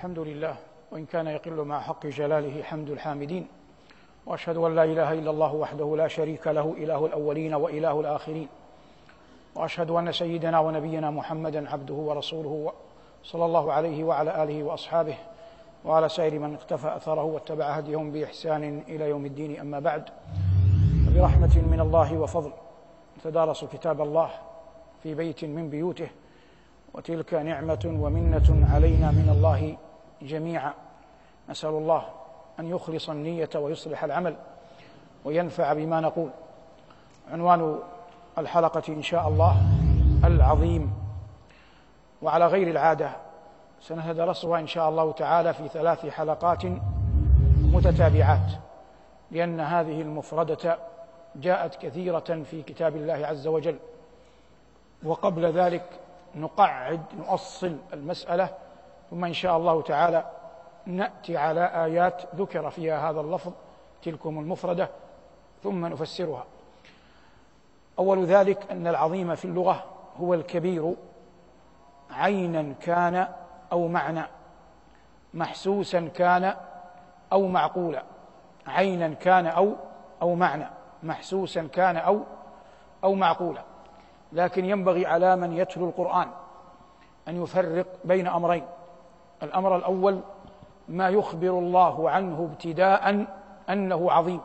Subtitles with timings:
[0.00, 0.56] الحمد لله
[0.92, 3.46] وإن كان يقل مع حق جلاله حمد الحامدين
[4.26, 8.48] وأشهد أن لا إله إلا الله وحده لا شريك له إله الأولين وإله الآخرين
[9.54, 12.72] وأشهد أن سيدنا ونبينا محمدا عبده ورسوله
[13.24, 15.14] صلى الله عليه وعلى آله وأصحابه
[15.84, 19.60] وعلى سائر من اقتفى أثره واتبع هديهم بإحسان إلى يوم الدين.
[19.60, 20.04] أما بعد
[21.16, 22.52] برحمة من الله وفضل
[23.24, 24.30] تدارسوا كتاب الله
[25.02, 26.08] في بيت من بيوته
[26.94, 29.76] وتلك نعمة ومنة علينا من الله
[30.22, 30.72] جميعا.
[31.48, 32.04] نسأل الله
[32.60, 34.36] أن يخلص النية ويصلح العمل
[35.24, 36.30] وينفع بما نقول.
[37.32, 37.78] عنوان
[38.38, 39.56] الحلقة إن شاء الله
[40.24, 40.92] العظيم.
[42.22, 43.10] وعلى غير العادة
[43.80, 46.62] سنتدرسها إن شاء الله تعالى في ثلاث حلقات
[47.62, 48.52] متتابعات
[49.30, 50.78] لأن هذه المفردة
[51.36, 53.78] جاءت كثيرة في كتاب الله عز وجل.
[55.02, 55.84] وقبل ذلك
[56.36, 58.48] نقعد نؤصل المسألة
[59.10, 60.24] ثم إن شاء الله تعالى
[60.86, 63.52] نأتي على آيات ذكر فيها هذا اللفظ
[64.02, 64.88] تلكم المفردة
[65.62, 66.44] ثم نفسرها.
[67.98, 69.84] أول ذلك أن العظيم في اللغة
[70.20, 70.94] هو الكبير
[72.10, 73.28] عينا كان
[73.72, 74.22] أو معنى
[75.34, 76.54] محسوسا كان
[77.32, 78.02] أو معقولا
[78.66, 79.74] عينا كان أو
[80.22, 80.66] أو معنى
[81.02, 82.20] محسوسا كان أو
[83.04, 83.62] أو معقولا.
[84.32, 86.28] لكن ينبغي على من يتلو القرآن
[87.28, 88.64] أن يفرق بين أمرين.
[89.42, 90.20] الأمر الأول
[90.88, 93.26] ما يخبر الله عنه ابتداء
[93.70, 94.40] أنه عظيم.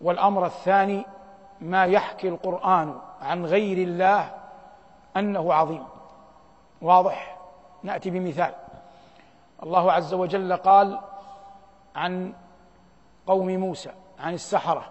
[0.00, 1.06] والأمر الثاني
[1.60, 4.30] ما يحكي القرآن عن غير الله
[5.16, 5.84] أنه عظيم.
[6.82, 7.36] واضح؟
[7.82, 8.54] نأتي بمثال.
[9.62, 11.00] الله عز وجل قال
[11.96, 12.32] عن
[13.26, 14.84] قوم موسى عن السحرة.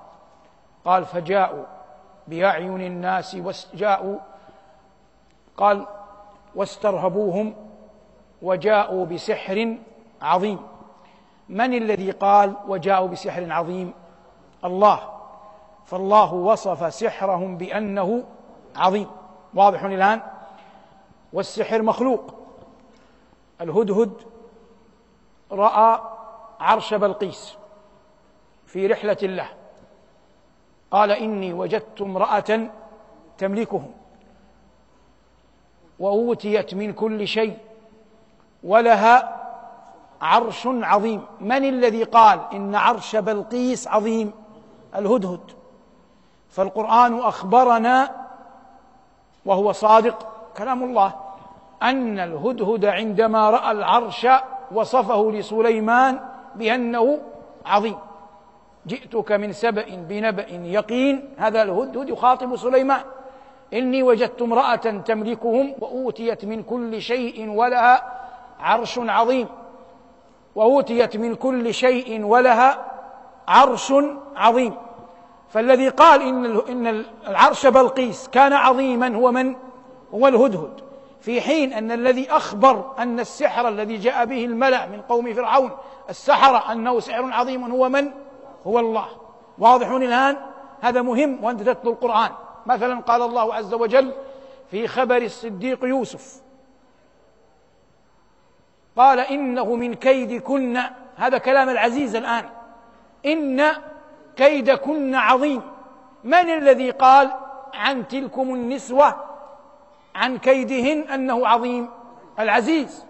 [0.86, 1.66] قال فجاءوا
[2.28, 4.18] بأعين الناس وجاءوا
[5.58, 5.86] قال
[6.56, 7.67] واسترهبوهم
[8.42, 9.78] وجاءوا بسحر
[10.22, 10.60] عظيم.
[11.50, 13.94] من الذي قال وجاءوا بسحر عظيم؟
[14.66, 15.14] الله.
[15.86, 18.24] فالله وصف سحرهم بأنه
[18.76, 19.08] عظيم.
[19.54, 20.22] واضح الآن؟
[21.34, 22.34] والسحر مخلوق.
[23.62, 24.14] الهدهد
[25.52, 26.02] رأى
[26.60, 27.58] عرش بلقيس
[28.66, 29.50] في رحلة له.
[30.92, 32.70] قال إني وجدت امرأة
[33.38, 33.92] تملكهم.
[36.00, 37.58] وأوتيت من كل شيء
[38.64, 39.38] ولها
[40.22, 41.22] عرش عظيم.
[41.42, 44.32] من الذي قال إن عرش بلقيس عظيم؟
[44.96, 45.40] الهدهد.
[46.50, 48.12] فالقرآن أخبرنا
[49.46, 51.14] وهو صادق كلام الله
[51.84, 54.28] أن الهدهد عندما رأى العرش
[54.72, 56.20] وصفه لسليمان
[56.56, 57.20] بأنه
[57.66, 57.98] عظيم.
[58.88, 63.02] جئتك من سبأ بنبأ يقين هذا الهدهد يخاطب سليمان.
[63.74, 64.76] إني وجدت امرأة
[65.06, 68.27] تملكهم وأوتيت من كل شيء ولها
[68.60, 69.48] عرش عظيم
[70.56, 72.86] وأوتيت من كل شيء ولها
[73.48, 73.94] عرش
[74.36, 74.74] عظيم.
[75.50, 79.56] فالذي قال إن إن العرش بلقيس كان عظيما هو من؟
[80.14, 80.82] هو الهدهد.
[81.22, 85.72] في حين أن الذي أخبر أن السحر الذي جاء به الملأ من قوم فرعون
[86.10, 88.12] السحرة أنه سحر عظيم هو من؟
[88.68, 89.08] هو الله.
[89.60, 90.38] واضح الآن؟
[90.82, 92.30] هذا مهم وأنت تتلو القرآن.
[92.66, 94.12] مثلا قال الله عز وجل
[94.72, 96.42] في خبر الصديق يوسف
[98.98, 100.80] قال إنه من كيدكن.
[101.16, 102.46] هذا كلام العزيز الآن.
[103.26, 103.66] إن
[104.36, 105.62] كيدكن عظيم.
[106.24, 107.32] من الذي قال
[107.74, 109.16] عن تلكم النسوة
[110.16, 111.90] عن كيدهن أنه عظيم؟
[112.40, 113.06] العزيز.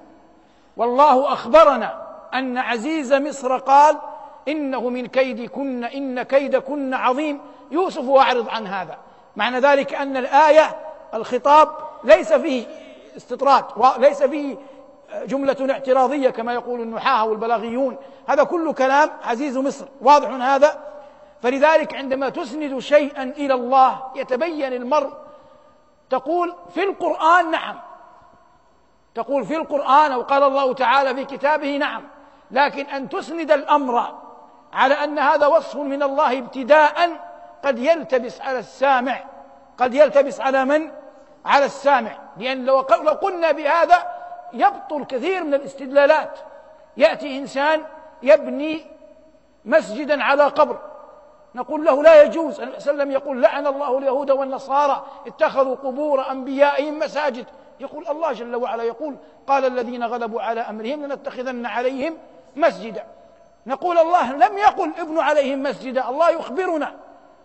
[0.78, 3.98] والله أخبرنا أن عزيز مصر قال
[4.48, 7.40] إنه من كيدكن إن كيدكن عظيم.
[7.72, 8.98] يوسف أعرض عن هذا.
[9.36, 10.76] معنى ذلك أن الآية
[11.14, 11.70] الخطاب
[12.04, 12.66] ليس فيه
[13.18, 14.56] استطراد وليس فيه
[15.26, 17.98] جملة اعتراضية كما يقول النحاة والبلاغيون.
[18.28, 19.86] هذا كل كلام عزيز مصر.
[20.02, 20.80] واضح هذا؟
[21.42, 25.14] فلذلك عندما تسند شيئا إلى الله يتبين المرء
[26.10, 27.80] تقول في القرآن نعم.
[29.16, 32.04] تقول في القرآن أو قال الله تعالى في كتابه نعم.
[32.52, 34.16] لكن أن تسند الأمر
[34.74, 37.10] على أن هذا وصف من الله ابتداء
[37.64, 39.24] قد يلتبس على السامع.
[39.78, 40.92] قد يلتبس على من؟
[41.46, 42.12] على السامع.
[42.38, 42.80] لأن لو
[43.22, 44.17] قلنا بهذا
[44.54, 46.40] يبطل كثير من الاستدلالات.
[46.98, 47.84] يأتي إنسان
[48.24, 48.86] يبني
[49.66, 50.80] مسجدا على قبر.
[51.56, 52.60] نقول له لا يجوز.
[52.62, 57.46] النبي صلى الله عليه وسلم يقول لعن الله اليهود والنصارى اتخذوا قبور أنبيائهم مساجد.
[57.80, 59.16] يقول الله جل وعلا يقول
[59.48, 62.18] قال الذين غلبوا على أمرهم لنتخذن عليهم
[62.56, 63.04] مسجدا.
[63.68, 66.10] نقول الله لم يقل ابن عليهم مسجدا.
[66.10, 66.96] الله يخبرنا.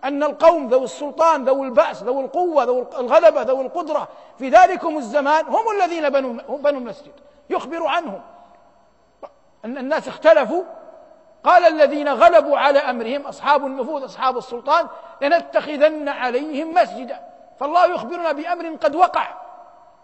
[0.05, 4.09] أن القوم ذو السلطان ذو البأس ذو القوة ذو الغلبة ذو القدرة
[4.39, 7.13] في ذلكم الزمان هم الذين بنوا بنوا المسجد.
[7.51, 8.21] يخبر عنهم.
[9.65, 10.63] أن الناس اختلفوا.
[11.45, 14.87] قال الذين غلبوا على أمرهم أصحاب النفوذ أصحاب السلطان
[15.21, 17.21] لنتخذن عليهم مسجدا.
[17.61, 19.29] فالله يخبرنا بأمر قد وقع.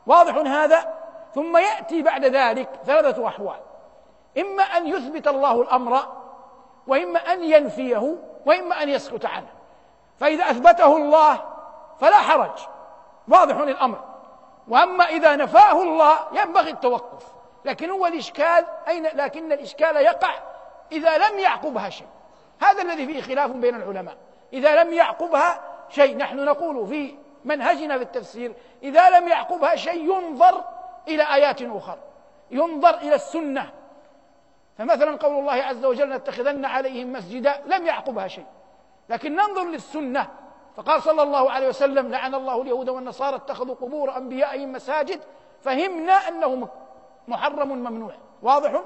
[0.07, 0.95] واضح هذا؟
[1.35, 3.61] ثم يأتي بعد ذلك ثلاثة أحوال.
[4.39, 5.99] إما أن يثبت الله الأمر
[6.87, 8.17] وإما أن ينفيه
[8.47, 9.58] وإما أن يسكت عنه.
[10.21, 11.45] فإذا أثبته الله
[12.01, 12.59] فلا حرج.
[13.29, 14.05] واضح الأمر
[14.69, 17.27] وأما إذا نفاه الله ينبغي التوقف.
[17.65, 20.31] لكن هو الإشكال أين؟ لكن الإشكال يقع
[20.93, 22.07] إذا لم يعقبها شيء.
[22.61, 24.17] هذا الذي فيه خلاف بين العلماء.
[24.53, 30.65] إذا لم يعقبها شيء نحن نقول في منهجنا في التفسير إذا لم يعقبها شيء ينظر
[31.09, 31.99] إلى آيات أخرى.
[32.51, 33.71] ينظر إلى السنة.
[34.79, 37.63] فمثلا قول الله عز وجل نتخذن عليهم مسجدا.
[37.67, 38.47] لم يعقبها شيء.
[39.09, 40.29] لكن ننظر للسنة.
[40.77, 45.21] فقال صلى الله عليه وسلم لعن الله اليهود والنصارى اتخذوا قبور أنبيائهم مساجد
[45.63, 46.69] فهمنا أنه
[47.29, 48.13] محرم ممنوع
[48.43, 48.83] واضح؟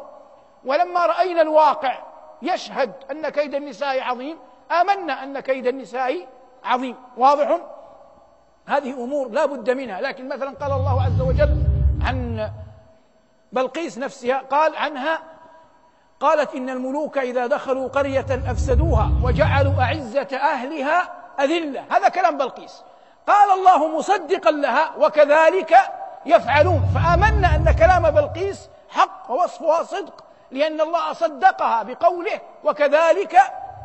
[0.65, 2.03] ولما رأينا الواقع
[2.43, 4.39] يشهد أن كيد النساء عظيم
[4.71, 6.29] آمنا أن كيد النساء
[6.65, 6.97] عظيم.
[7.17, 7.61] واضح؟
[8.67, 10.01] هذه أمور لا بد منها.
[10.01, 11.57] لكن مثلا قال الله عز وجل
[12.03, 12.51] عن
[13.53, 15.23] بلقيس نفسها قال عنها
[16.23, 21.11] قالت إن الملوك إذا دخلوا قرية أفسدوها وجعلوا أعزة أهلها
[21.41, 21.85] أذلة.
[21.91, 22.83] هذا كلام بلقيس.
[23.27, 25.77] قال الله مصدقا لها وكذلك
[26.27, 26.83] يفعلون.
[26.95, 33.37] فآمنا أن كلام بلقيس حق ووصفها صدق لأن الله صدقها بقوله وكذلك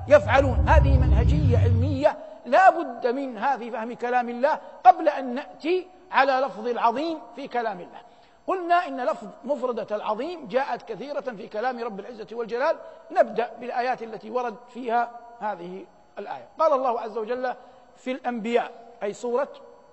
[0.07, 0.65] يفعلون.
[0.67, 6.67] هذه منهجية علمية لا بد منها في فهم كلام الله قبل أن نأتي على لفظ
[6.67, 8.06] العظيم في كلام الله.
[8.47, 12.77] قلنا إن لفظ مفردة العظيم جاءت كثيرة في كلام رب العزة والجلال.
[13.11, 15.85] نبدأ بالآيات التي ورد فيها هذه
[16.19, 16.47] الآية.
[16.59, 17.53] قال الله عز وجل
[17.95, 18.71] في الأنبياء
[19.03, 19.49] أي سورة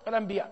[0.09, 0.51] الأنبياء.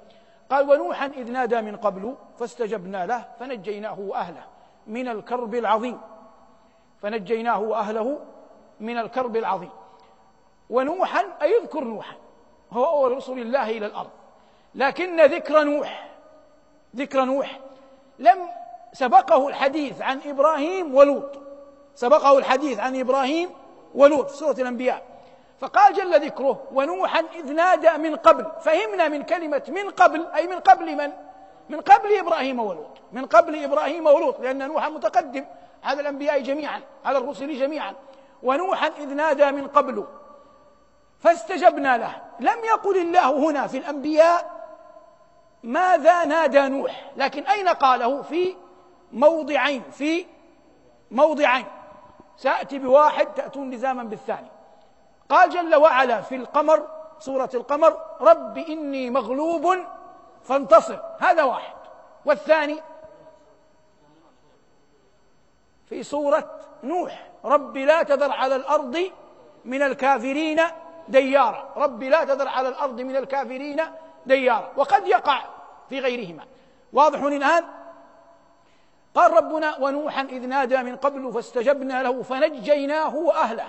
[0.50, 4.44] قال ونوحا إذ نادى من قبل فاستجبنا له فنجيناه وأهله
[4.86, 6.00] من الكرب العظيم.
[7.02, 8.18] فنجيناه وأهله
[8.80, 9.70] من الكرب العظيم.
[10.70, 12.16] ونوحا أي اذكر نوحا
[12.70, 14.10] هو أول رسل الله إلى الأرض.
[14.74, 16.10] لكن ذكر نوح
[16.96, 17.60] ذكر نوح
[18.18, 18.48] لم
[18.92, 21.38] سبقه الحديث عن إبراهيم ولوط.
[21.94, 23.50] سبقه الحديث عن إبراهيم
[23.94, 25.02] ولوط سورة الأنبياء.
[25.60, 28.46] فقال جل ذكره ونوحا إذ نادى من قبل.
[28.60, 31.12] فهمنا من كلمة من قبل أي من قبل من؟
[31.68, 32.98] من قبل إبراهيم ولوط.
[33.12, 35.44] من قبل إبراهيم ولوط لأن نوحا متقدم
[35.84, 37.94] على الأنبياء جميعا على الرسل جميعا.
[38.42, 40.04] ونوحا إذ نادى من قبل.
[41.20, 42.14] فاستجبنا له.
[42.40, 44.51] لم يقل الله هنا في الأنبياء
[45.62, 48.56] ماذا نادى نوح؟ لكن أين قاله؟ في
[49.12, 50.26] موضعين في
[51.10, 51.66] موضعين.
[52.36, 54.48] سأتي بواحد تأتون لزاما بالثاني.
[55.28, 56.88] قال جل وعلا في القمر
[57.18, 59.76] سورة القمر رب إني مغلوب
[60.44, 60.98] فانتصر.
[61.20, 61.74] هذا واحد.
[62.24, 62.80] والثاني؟
[65.88, 69.10] في سورة نوح رب لا تذر على الأرض
[69.64, 70.60] من الكافرين
[71.08, 71.72] ديارا.
[71.76, 73.82] رب لا تذر على الأرض من الكافرين
[74.26, 74.72] ديارا.
[74.76, 75.44] وقد يقع
[75.92, 76.44] في غيرهما.
[76.92, 77.64] واضح الآن؟
[79.14, 83.68] قال ربنا ونوحا إذ نادى من قبل فاستجبنا له فنجيناه وأهله.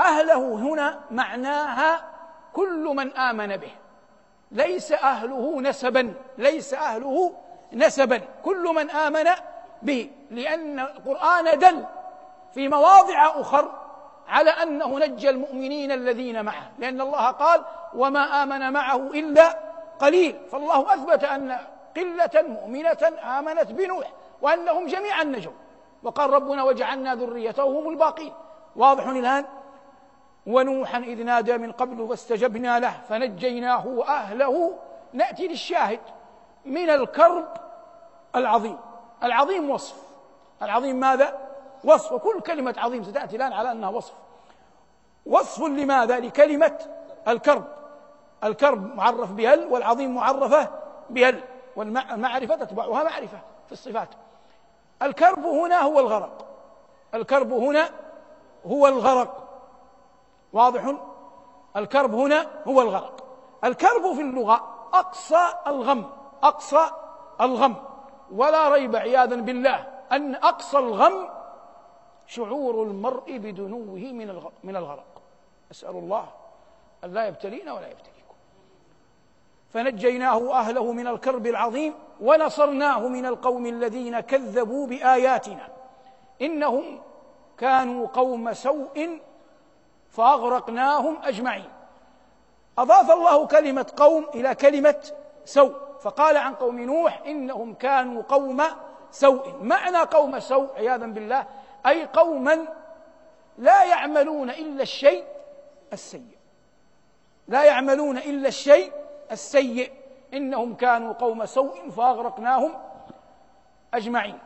[0.00, 2.04] أهله هنا معناها
[2.52, 3.70] كل من آمن به.
[4.52, 7.32] ليس أهله نسبا ليس أهله
[7.72, 8.20] نسبا.
[8.44, 9.30] كل من آمن
[9.82, 11.84] به لأن القرآن دل
[12.54, 13.70] في مواضع أخر
[14.28, 16.70] على أنه نجى المؤمنين الذين معه.
[16.78, 19.73] لأن الله قال وما آمن معه إلا
[20.04, 20.36] قليل.
[20.52, 21.58] فالله أثبت أن
[21.96, 25.52] قلة مؤمنة آمنت بنوح وأنهم جميعا نجوا
[26.02, 28.32] وقال ربنا وجعلنا ذريته هم الباقين.
[28.76, 29.44] واضح الآن؟
[30.46, 34.78] ونوحا إذ نادى من قبل فاستجبنا له فنجيناه وأهله.
[35.12, 36.00] نأتي للشاهد
[36.64, 37.48] من الكرب
[38.36, 38.78] العظيم.
[39.22, 40.02] العظيم وصف.
[40.62, 41.38] العظيم ماذا؟
[41.84, 42.12] وصف.
[42.12, 44.12] وكل كلمة عظيم ستأتي الآن على أنها وصف.
[45.26, 46.78] وصف لماذا؟ لكلمة
[47.28, 47.64] الكرب.
[48.44, 50.70] الكرب معرف بهل والعظيم معرفة
[51.10, 51.40] بهل
[51.76, 54.08] والمعرفة تتبعها معرفة في الصفات.
[55.02, 56.46] الكرب هنا هو الغرق.
[57.14, 57.88] الكرب هنا
[58.66, 59.48] هو الغرق.
[60.52, 60.94] واضح؟
[61.76, 63.24] الكرب هنا هو الغرق.
[63.64, 66.10] الكرب في اللغة أقصى الغم
[66.42, 66.90] أقصى
[67.40, 67.76] الغم.
[68.32, 71.28] ولا ريب عياذا بالله أن أقصى الغم
[72.26, 75.22] شعور المرء بدنوه من من الغرق.
[75.70, 76.26] أسأل الله
[77.04, 78.13] أن لا يبتلينا ولا يبتليكم
[79.74, 85.68] فنجيناه وأهله من الكرب العظيم ونصرناه من القوم الذين كذبوا بآياتنا.
[86.42, 87.00] إنهم
[87.58, 89.20] كانوا قوم سوء
[90.10, 91.68] فأغرقناهم أجمعين.
[92.78, 95.00] أضاف الله كلمة قوم إلى كلمة
[95.44, 98.62] سوء فقال عن قوم نوح إنهم كانوا قوم
[99.10, 99.62] سوء.
[99.62, 101.46] معنى قوم سوء عياذا بالله
[101.86, 102.66] أي قوما
[103.58, 105.24] لا يعملون إلا الشيء
[105.92, 106.36] السيء.
[107.48, 108.92] لا يعملون إلا الشيء
[109.32, 109.92] السيء.
[110.34, 112.74] إنهم كانوا قوم سوء فأغرقناهم
[113.94, 114.38] أجمعين.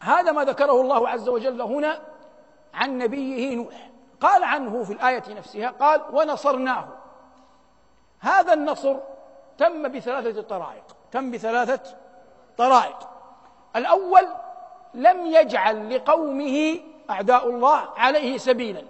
[0.00, 2.00] هذا ما ذكره الله عز وجل هنا
[2.74, 3.90] عن نبيه نوح.
[4.20, 6.88] قال عنه في الآية نفسها قال ونصرناه.
[8.20, 8.96] هذا النصر
[9.58, 11.96] تم بثلاثة طرائق تم بثلاثة
[12.56, 13.08] طرائق.
[13.76, 14.28] الأول
[14.94, 18.82] لم يجعل لقومه أعداء الله عليه سبيلا.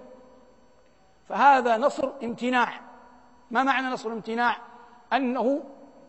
[1.28, 2.72] فهذا نصر امتناع.
[3.50, 4.56] ما معنى نصر امتناع؟
[5.12, 5.60] أنه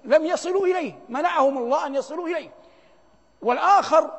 [0.03, 2.51] لم يصلوا إليه منعهم الله أن يصلوا إليه.
[3.41, 4.11] والآخر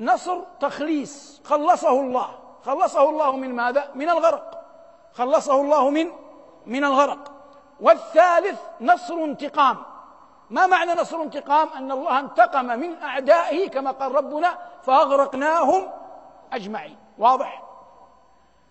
[0.00, 2.28] نصر تخليص خلصه الله.
[2.64, 4.64] خلصه الله من ماذا؟ من الغرق.
[5.12, 6.12] خلصه الله من
[6.66, 7.32] من الغرق.
[7.80, 9.76] والثالث نصر انتقام.
[10.50, 15.88] ما معنى نصر انتقام؟ أن الله انتقم من أعدائه كما قال ربنا فأغرقناهم
[16.52, 16.96] أجمعين.
[17.18, 17.62] واضح؟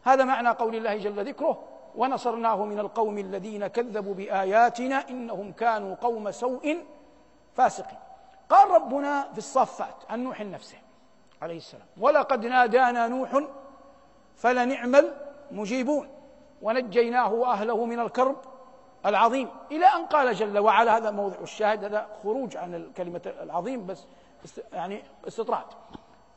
[0.04, 1.69] هذا معنى قول الله جل ذكره.
[1.96, 6.78] ونصرناه من القوم الذين كذبوا بآياتنا إنهم كانوا قوم سوء
[7.56, 8.00] فاسقين.
[8.50, 10.78] قال ربنا في الصفات عن نوح نفسه
[11.42, 13.44] عليه السلام ولقد نادانا نوح
[14.36, 14.96] فلنعم
[15.52, 16.10] المجيبون
[16.62, 18.36] ونجيناه وأهله من الكرب
[19.06, 19.50] العظيم.
[19.72, 24.06] إلى أن قال جل وعلا هذا موضع الشاهد هذا خروج عن الكلمة العظيم بس
[24.74, 25.66] يعني استطراد.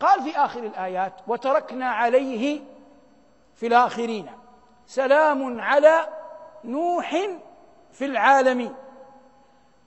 [0.00, 2.60] قال في آخر الآيات وتركنا عليه
[3.54, 4.26] في الآخرين.
[4.86, 6.06] سلام على
[6.64, 7.16] نوح
[7.92, 8.74] في العالمين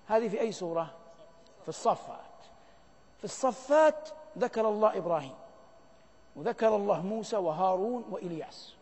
[0.08, 0.94] هذه في أي سورة؟
[1.64, 2.20] في الصفات.
[3.18, 5.36] في الصفات ذكر الله إبراهيم
[6.36, 8.75] وذكر الله موسى وهارون وإلياس.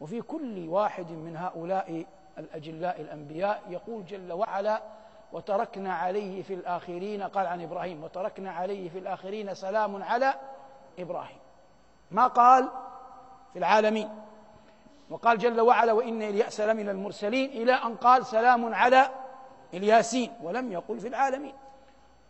[0.00, 2.06] وفي كل واحد من هؤلاء
[2.38, 4.82] الأجلاء الأنبياء يقول جل وعلا
[5.32, 10.34] وتركنا عليه في الآخرين قال عن إبراهيم وتركنا عليه في الآخرين سلام على
[10.98, 11.38] إبراهيم
[12.10, 12.68] ما قال؟
[13.52, 14.08] في العالمين.
[15.10, 19.10] وقال جل وعلا وإن إليأس لمن المرسلين إلى أن قال سلام على
[19.74, 21.54] إلياسين ولم يقل في العالمين.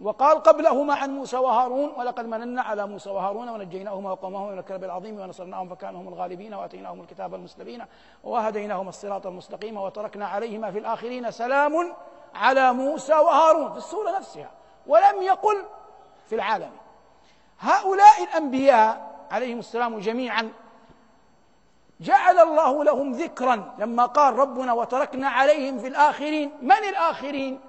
[0.01, 5.21] وقال قبلهما عن موسى وهارون ولقد مننا على موسى وهارون ونجيناهما وقومهما من الكرب العظيم
[5.21, 7.85] ونصرناهم فكانوا هم الغالبين وآتيناهم الكتاب المستبين
[8.25, 11.93] وهديناهما الصراط المستقيم وتركنا عليهما في الآخرين سلام
[12.35, 14.51] على موسى وهارون في السورة نفسها
[14.87, 15.65] ولم يقل
[16.27, 16.71] في العالم
[17.59, 20.53] هؤلاء الأنبياء عليهم السلام جميعا
[22.01, 23.75] جعل الله لهم ذكرا.
[23.79, 27.61] لما قال ربنا وتركنا عليهم في الآخرين من الآخرين؟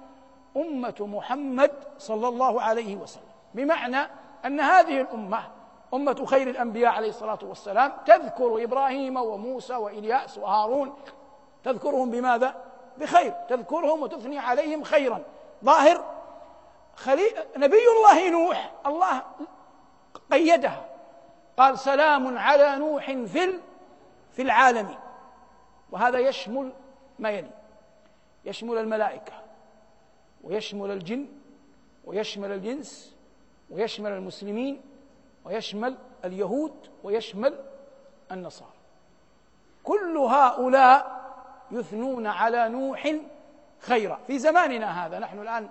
[0.56, 3.22] أمة محمد صلى الله عليه وسلم.
[3.54, 4.08] بمعنى
[4.44, 5.38] أن هذه الأمة
[5.94, 10.94] أمة خير الأنبياء عليه الصلاة والسلام تذكر إبراهيم وموسى وإلياس وهارون.
[11.64, 12.54] تذكرهم بماذا؟
[12.98, 13.34] بخير.
[13.48, 15.22] تذكرهم وتثني عليهم خيرا.
[15.64, 16.04] ظاهر
[16.96, 17.26] خلي...
[17.56, 19.22] نبي الله نوح الله
[20.30, 20.84] قيدها.
[21.56, 23.60] قال سلام على نوح في
[24.36, 24.98] في العالمين
[25.90, 26.72] وهذا يشمل
[27.18, 27.50] ما يلي.
[28.44, 29.32] يشمل الملائكة
[30.44, 31.26] ويشمل الجن
[32.04, 33.16] ويشمل الجنس
[33.70, 34.82] ويشمل المسلمين
[35.44, 37.64] ويشمل اليهود ويشمل
[38.32, 38.70] النصارى.
[39.84, 41.16] كل هؤلاء
[41.70, 43.12] يثنون على نوح
[43.78, 44.20] خيرا.
[44.26, 45.68] في زماننا هذا نحن الآن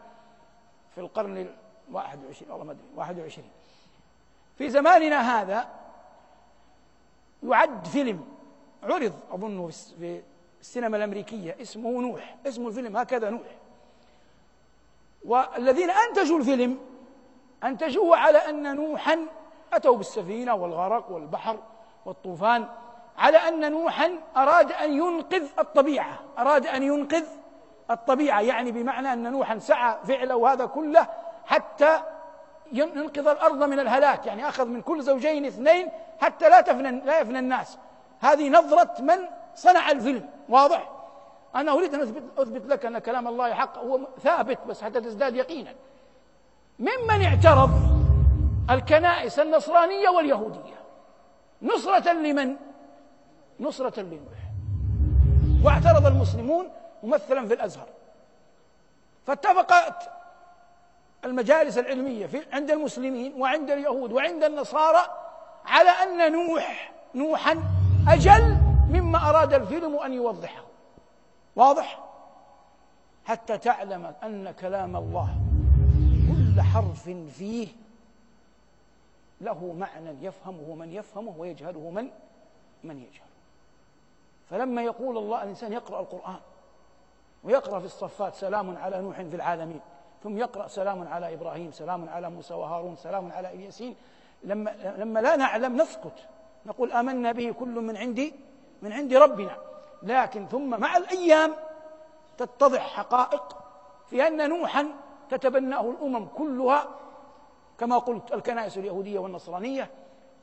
[0.95, 1.49] في القرن
[1.89, 3.51] الواحد وعشرين والله ما أدري واحد وعشرين.
[4.57, 5.69] في زماننا هذا
[7.43, 8.34] يعد فيلم
[8.85, 9.67] عرض أظنه
[9.99, 10.21] في
[10.61, 13.47] السينما الأمريكية اسمه نوح اسم الفيلم هكذا نوح.
[15.25, 16.77] والذين أنتجوا الفيلم
[17.63, 19.19] أنتجوه على أن نوحا
[19.73, 21.59] أتوا بالسفينة والغرق والبحر
[22.05, 22.67] والطوفان
[23.17, 27.25] على أن نوحا أراد أن ينقذ الطبيعة أراد أن ينقذ
[27.91, 31.07] الطبيعة يعني بمعنى أن نوحا سعى فعله هذا كله
[31.45, 31.99] حتى
[32.71, 35.89] ينقذ الأرض من الهلاك يعني أخذ من كل زوجين اثنين
[36.21, 37.77] حتى لا تفنى لا يفنى الناس.
[38.25, 39.17] هذه نظرة من
[39.55, 40.29] صنع الفيلم.
[40.49, 40.91] واضح؟
[41.55, 45.35] أنا أريد أن أثبت, أثبت لك أن كلام الله حق هو ثابت بس حتى تزداد
[45.35, 45.73] يقينا.
[46.79, 47.69] ممن اعترض
[48.69, 50.75] الكنائس النصرانية واليهودية؟
[51.61, 52.55] نصرة لمن؟
[53.59, 54.39] نصرة لنوح.
[55.63, 56.69] واعترض المسلمون
[57.03, 57.87] ممثلا في الأزهر.
[59.27, 60.09] فاتفقت
[61.25, 65.01] المجالس العلمية في عند المسلمين وعند اليهود وعند النصارى
[65.65, 67.63] على أن نوح نوحا
[68.07, 68.57] أجل
[68.89, 70.63] مما أراد الفيلم أن يوضحه.
[71.55, 72.05] واضح؟
[73.25, 75.35] حتى تعلم أن كلام الله
[76.27, 77.67] كل حرف فيه
[79.41, 82.09] له معنى يفهمه من يفهمه ويجهله من
[82.83, 83.35] من يجهله.
[84.49, 86.39] فلما يقول الله الإنسان يقرأ القرآن
[87.43, 89.79] ويقرأ في الصفات سلام على نوح في العالمين
[90.23, 93.95] ثم يقرأ سلام على إبراهيم سلام على موسى وهارون سلام على إلياسين
[94.43, 96.27] لما لما لا نعلم نسكت.
[96.65, 98.33] نقول آمنا به كل من عندي
[98.81, 99.57] من عند ربنا.
[100.03, 101.53] لكن ثم مع الأيام
[102.37, 103.57] تتضح حقائق
[104.07, 104.87] في أن نوحا
[105.29, 106.87] تتبناه الأمم كلها
[107.77, 109.91] كما قلت الكنائس اليهودية والنصرانية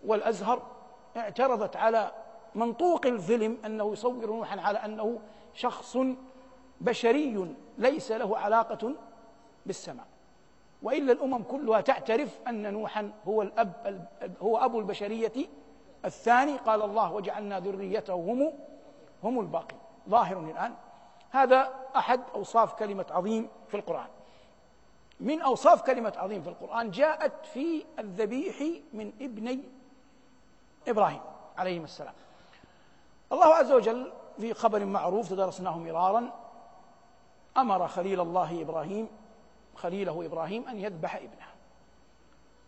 [0.06, 0.62] والأزهر
[1.16, 2.12] اعترضت على
[2.54, 5.18] منطوق الفيلم أنه يصور نوحا على أنه
[5.54, 5.98] شخص
[6.80, 8.94] بشري ليس له علاقة
[9.66, 10.06] بالسماء.
[10.82, 14.06] وإلا الأمم كلها تعترف أن نوحا هو الأب
[14.42, 15.32] هو أبو البشرية
[16.04, 18.52] الثاني قال الله وجعلنا ذريته هم
[19.24, 19.76] هم الباقي
[20.08, 20.74] ظاهر الآن.
[21.30, 24.08] هذا أحد أوصاف كلمة عظيم في القرآن.
[25.20, 29.60] من أوصاف كلمة عظيم في القرآن جاءت في الذبيح من ابني
[30.88, 31.20] إبراهيم
[31.58, 32.14] عليهما السلام.
[33.32, 36.30] الله عز وجل في خبر معروف تدرسناه مرارا
[37.56, 39.08] أمر خليل الله إبراهيم
[39.74, 41.51] خليله إبراهيم أن يذبح ابنه.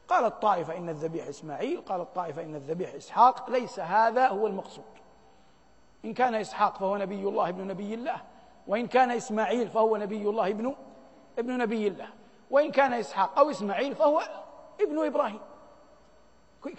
[0.08, 4.84] قال الطائفة إن الذبيح إسماعيل قال الطائفة إن الذبيح إسحاق ليس هذا هو المقصود.
[6.04, 8.16] إن كان إسحاق فهو نبي الله ابن نبي الله
[8.66, 10.74] وإن كان إسماعيل فهو نبي الله ابن
[11.38, 12.08] ابن نبي الله
[12.50, 14.22] وإن كان إسحاق أو إسماعيل فهو
[14.80, 15.40] ابن إبراهيم.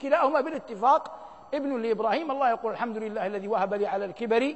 [0.01, 1.11] كلاهما بالاتفاق
[1.53, 4.55] ابن لإبراهيم الله يقول الحمد لله الذي وهب لي على الكبر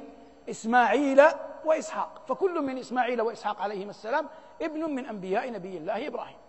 [0.50, 1.22] إسماعيل
[1.64, 2.22] وإسحاق.
[2.28, 4.28] فكل من إسماعيل وإسحاق عليهما السلام
[4.62, 6.39] ابن من أنبياء نبي الله إبراهيم.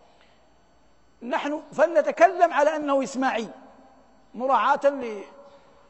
[1.23, 3.49] نحن فلنتكلم على أنه إسماعيل
[4.33, 4.79] مراعاة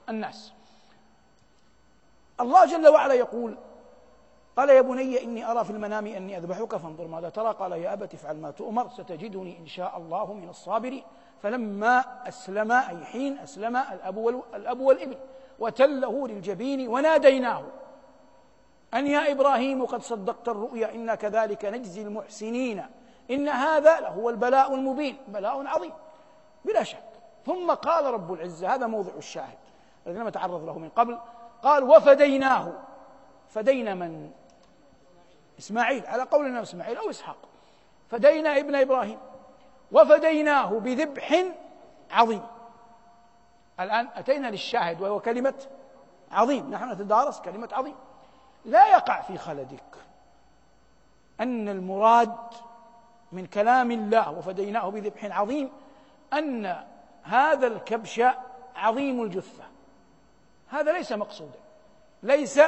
[0.09, 0.53] للناس.
[2.39, 3.57] الله جل وعلا يقول
[4.57, 7.53] قال يا بني إني أرى في المنام أني أذبحك فانظر ماذا ترى.
[7.53, 11.03] قال يا أبت افعل ما تؤمر ستجدني إن شاء الله من الصابرين.
[11.43, 15.15] فلما أسلم أي حين أسلم الأب, الأب والابن
[15.59, 17.63] وتله للجبين وناديناه.
[18.93, 22.85] أن يا إبراهيم قد صدقت الرؤيا إنا كذلك نجزي المحسنين.
[23.31, 25.93] إن هذا لهو البلاء المبين بلاء عظيم
[26.65, 27.03] بلا شك.
[27.45, 29.57] ثم قال رب العزة هذا موضع الشاهد
[30.07, 31.19] الذي لم أتعرض له من قبل.
[31.63, 32.73] قال وفديناه.
[33.49, 34.31] فدينا من؟
[35.59, 37.37] إسماعيل على قول الإمام إسماعيل أو إسحاق.
[38.09, 39.19] فدينا ابن إبراهيم.
[39.91, 41.43] وفديناه بذبح
[42.11, 42.43] عظيم.
[43.79, 45.53] الآن أتينا للشاهد وهو كلمة
[46.31, 46.71] عظيم.
[46.71, 47.95] نحن نتدارس كلمة عظيم.
[48.65, 49.83] لا يقع في خلدك
[51.39, 52.35] أن المراد
[53.31, 55.71] من كلام الله وفديناه بذبح عظيم
[56.33, 56.83] أن
[57.23, 58.21] هذا الكبش
[58.75, 59.63] عظيم الجثة.
[60.67, 61.59] هذا ليس مقصودا.
[62.23, 62.59] ليس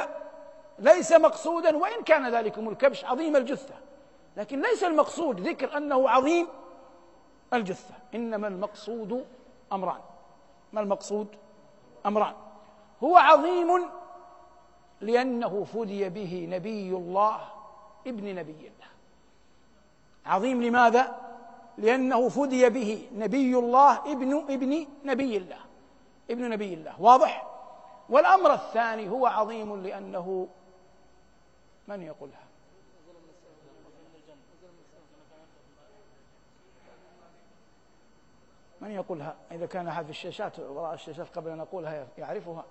[0.78, 3.74] ليس مقصودا وإن كان ذلكم الكبش عظيم الجثة.
[4.36, 6.48] لكن ليس المقصود ذكر أنه عظيم
[7.52, 7.94] الجثة.
[8.14, 9.26] إنما المقصود
[9.72, 10.00] أمران.
[10.72, 11.28] ما المقصود؟
[12.06, 12.34] أمران.
[13.02, 13.88] هو عظيم
[15.00, 17.40] لأنه فدي به نبي الله
[18.06, 18.83] ابن نبي الله.
[20.26, 21.24] عظيم لماذا؟
[21.78, 25.58] لأنه فدي به نبي الله ابن ابن نبي الله
[26.30, 27.46] ابن نبي الله واضح؟
[28.08, 30.48] والأمر الثاني هو عظيم لأنه
[31.88, 32.44] من يقولها؟
[38.80, 42.64] من يقولها إذا كان أحد في الشاشات وراء الشاشات قبل أن أقولها يعرفها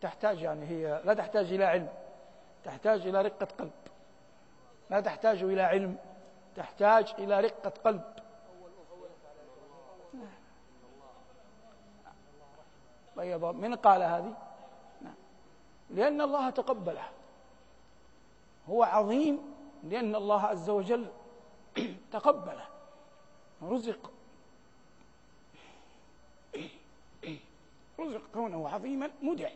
[0.00, 1.88] تحتاج يعني هي لا تحتاج إلى علم
[2.64, 3.70] تحتاج إلى رقة قلب
[4.92, 5.96] لا تحتاج إلى علم
[6.56, 8.02] تحتاج إلى رقة قلب.
[13.16, 14.34] طيب من قال هذه؟
[15.00, 15.14] نعم.
[15.90, 17.08] لأن الله تقبله.
[18.68, 21.06] هو عظيم لأن الله عز وجل
[22.12, 22.66] تقبله
[23.62, 24.10] رزق.
[28.00, 29.48] رزق كونه عظيما مدع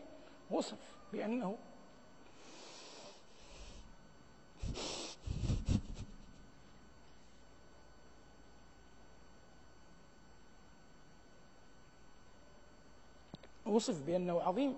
[0.51, 1.57] وصف بأنه
[13.77, 14.75] وصف بأنه عظيم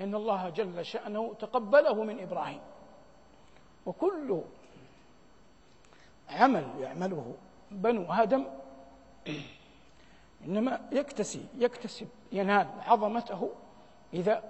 [0.00, 2.60] إن الله جل شأنه تقبله من إبراهيم.
[3.86, 4.40] وكل
[6.28, 7.34] عمل يعمله
[7.70, 8.44] بنو آدم
[10.44, 13.50] إنما يكتسي يكتسب ينال عظمته
[14.14, 14.42] إذا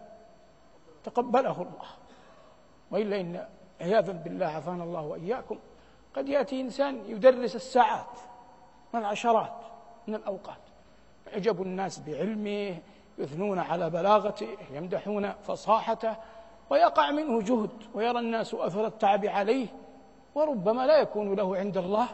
[1.04, 1.90] تقبله الله.
[2.90, 3.48] وإلا إن
[3.80, 5.58] عياذا بالله عافانا الله وإياكم
[6.14, 8.18] قد يأتي إنسان يدرس الساعات
[8.94, 9.60] والعشرات
[10.06, 10.58] من الأوقات.
[11.26, 12.78] يعجب الناس بعلمه
[13.18, 16.16] يثنون على بلاغته يمدحون فصاحته
[16.70, 19.66] ويقع منه جهد ويرى الناس أثر التعب عليه
[20.34, 22.08] وربما لا يكون له عند الله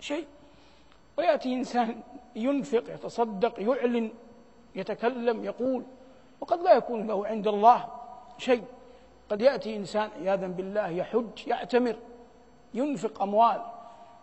[0.00, 0.26] شيء.
[1.18, 2.00] ويأتي إنسان
[2.36, 4.10] ينفق يتصدق يعلن
[4.74, 5.82] يتكلم يقول
[6.40, 7.84] وقد لا يكون له عند الله
[8.38, 8.64] شيء.
[9.30, 11.96] قد يأتي إنسان عياذا بالله يحج يعتمر
[12.74, 13.62] ينفق أموال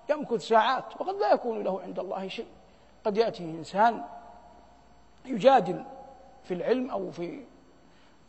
[0.09, 2.47] يمكث ساعات وقد لا يكون له عند الله شيء.
[3.05, 4.03] قد يأتي إنسان
[5.25, 5.83] يجادل
[6.45, 7.41] في العلم أو في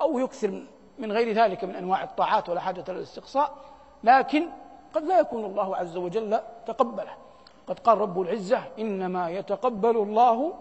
[0.00, 0.62] أو يكثر
[0.98, 3.54] من غير ذلك من أنواع الطاعات ولا حاجة للاستقصاء
[4.04, 4.48] لكن
[4.94, 7.12] قد لا يكون الله عز وجل تقبله.
[7.66, 10.52] قد قال رب العزة إنما يتقبل الله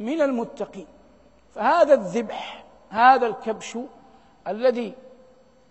[0.00, 0.86] من المتقين.
[1.54, 3.78] فهذا الذبح هذا الكبش
[4.48, 4.94] الذي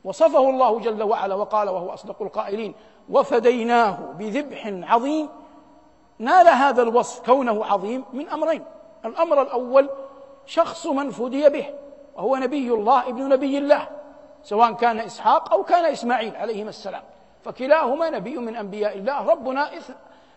[0.03, 2.73] وصفه الله جل وعلا وقال وهو أصدق القائلين
[3.09, 5.29] وفديناه بذبح عظيم
[6.19, 8.63] نال هذا الوصف كونه عظيم من أمرين.
[9.05, 9.89] الأمر الأول
[10.47, 11.65] شخص من فدي به
[12.15, 13.87] وهو نبي الله ابن نبي الله
[14.43, 17.03] سواء كان إسحاق أو كان إسماعيل عليهما السلام.
[17.43, 19.25] فكلاهما نبي من أنبياء الله.
[19.25, 19.69] ربنا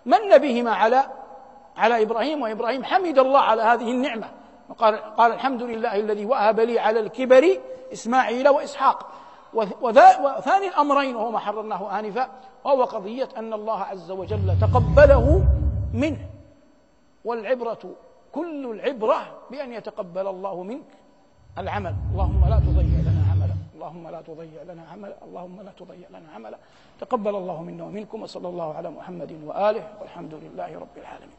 [0.06, 1.04] من بهما على
[1.76, 4.28] على إبراهيم؟ وإبراهيم حمد الله على هذه النعمة.
[4.68, 7.58] وقال قال الحمد لله الذي وهب لي على الكبر
[7.92, 9.06] إسماعيل وإسحاق.
[9.82, 12.28] وثاني الأمرين وهو ما حررناه آنفا
[12.64, 15.44] وهو قضية أن الله عز وجل تقبله
[15.94, 16.26] منه.
[17.24, 17.94] والعبرة
[18.32, 20.90] كل العبرة بأن يتقبل الله منك
[21.58, 21.94] العمل.
[22.12, 23.54] اللهم لا تضيع لنا عملا.
[23.74, 25.14] اللهم لا تضيع لنا عملا.
[25.24, 26.58] اللهم لا تضيع لنا عملا.
[27.00, 31.38] تقبل الله منا ومنكم وصلى الله على محمد وآله والحمد لله رب العالمين.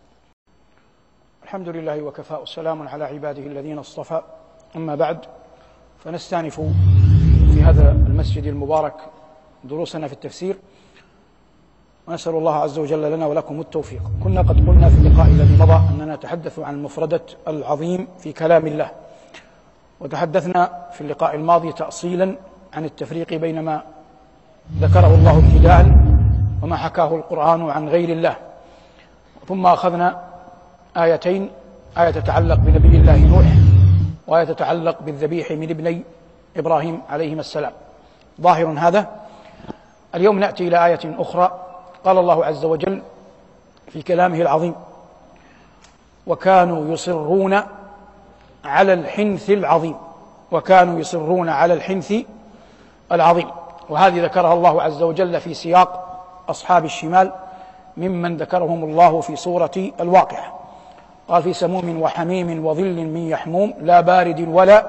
[1.43, 4.21] الحمد لله وكفى والسلام على عباده الذين اصطفى.
[4.75, 5.25] أما بعد
[5.99, 6.62] فنستأنف
[7.54, 8.95] في هذا المسجد المبارك
[9.63, 10.56] دروسنا في التفسير.
[12.12, 14.02] ونسأل الله عز وجل لنا ولكم التوفيق.
[14.24, 18.91] كنا قد قلنا في اللقاء الذي مضى أننا نتحدث عن مفردة العظيم في كلام الله.
[20.00, 22.36] وتحدثنا في اللقاء الماضي تأصيلا
[22.74, 23.82] عن التفريق بين ما
[24.80, 25.86] ذكره الله ابتداء
[26.62, 28.36] وما حكاه القرآن عن غير الله.
[29.47, 30.21] ثم أخذنا
[30.97, 31.50] آيتين
[31.97, 33.45] آية تتعلق بنبي الله نوح
[34.28, 36.04] وآية تتعلق بالذبيح من ابني
[36.58, 37.71] إبراهيم عليهما السلام.
[38.41, 39.10] ظاهر هذا.
[40.15, 41.70] اليوم نأتي إلى آية أخرى
[42.05, 43.01] قال الله عز وجل
[43.87, 44.75] في كلامه العظيم
[46.27, 47.61] وكانوا يصرون
[48.65, 49.95] على الحنث العظيم
[50.51, 52.13] وكانوا يصرون على الحنث
[53.11, 53.47] العظيم.
[53.89, 57.31] وهذه ذكرها الله عز وجل في سياق أصحاب الشمال
[57.97, 60.59] ممن ذكرهم الله في سورة الواقعة.
[61.27, 64.85] قال في سموم وحميم وظل من يحموم لا بارد ولا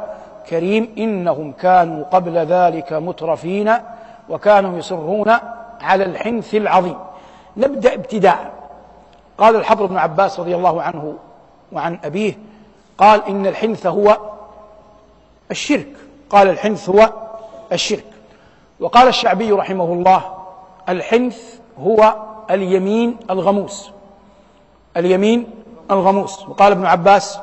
[0.48, 3.72] كريم إنهم كانوا قبل ذلك مترفين
[4.28, 5.32] وكانوا يصرون
[5.82, 6.98] على الحنث العظيم.
[7.56, 8.52] نبدأ ابتداء.
[9.38, 11.14] قال الحبر بن عباس رضي الله عنه
[11.72, 12.38] وعن أبيه
[12.98, 14.18] قال إن الحنث هو
[15.50, 15.96] الشرك.
[16.30, 17.12] قال الحنث هو
[17.72, 18.04] الشرك.
[18.80, 20.22] وقال الشعبي رحمه الله
[20.88, 21.38] الحنث
[21.78, 22.14] هو
[22.50, 23.90] اليمين الغموس.
[24.96, 25.50] اليمين
[25.90, 26.48] الغموس.
[26.48, 27.38] وقال ابن عباس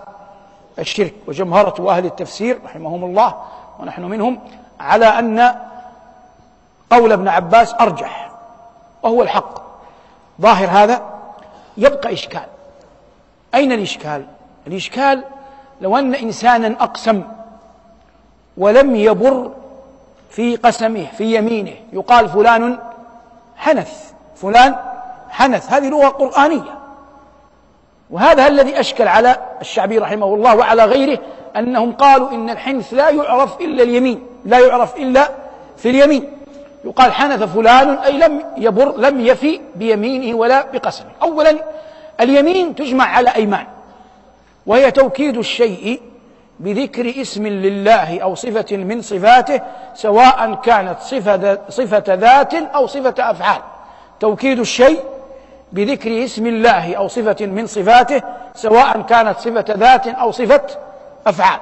[0.80, 1.14] الشرك.
[1.28, 3.36] وجمهرة أهل التفسير رحمهم الله
[3.80, 4.40] ونحن منهم
[4.80, 5.56] على أن
[6.90, 8.29] قول ابن عباس أرجح.
[9.04, 9.62] وهو الحق.
[10.42, 11.02] ظاهر هذا
[11.78, 12.46] يبقى إشكال.
[13.56, 14.26] أين الإشكال؟
[14.68, 15.24] الإشكال
[15.82, 17.24] لو أن إنسانا أقسم
[18.58, 19.52] ولم يبر
[20.30, 22.80] في قسمه في يمينه يقال فلان
[23.58, 24.76] حنث فلان
[25.30, 26.80] حنث هذه لغة قرآنية.
[28.10, 31.20] وهذا الذي أشكل على الشعبي رحمه الله وعلى غيره
[31.56, 35.30] أنهم قالوا إن الحنث لا يعرف إلا اليمين لا يعرف إلا
[35.78, 36.32] في اليمين.
[36.86, 41.10] يقال حنث فلان أي لم يبر لم يفي بيمينه ولا بقسمه.
[41.22, 41.56] أولا
[42.20, 43.66] اليمين تجمع على أيمان
[44.66, 46.02] وهي توكيد الشيء
[46.60, 49.62] بذكر اسم لله أو صفة من صفاته
[49.94, 53.62] سواء كانت صفة, صفة ذات أو صفة أفعال.
[54.20, 55.00] توكيد الشيء
[55.72, 58.22] بذكر اسم الله أو صفة من صفاته
[58.56, 60.62] سواء كانت صفة ذات أو صفة
[61.28, 61.60] أفعال.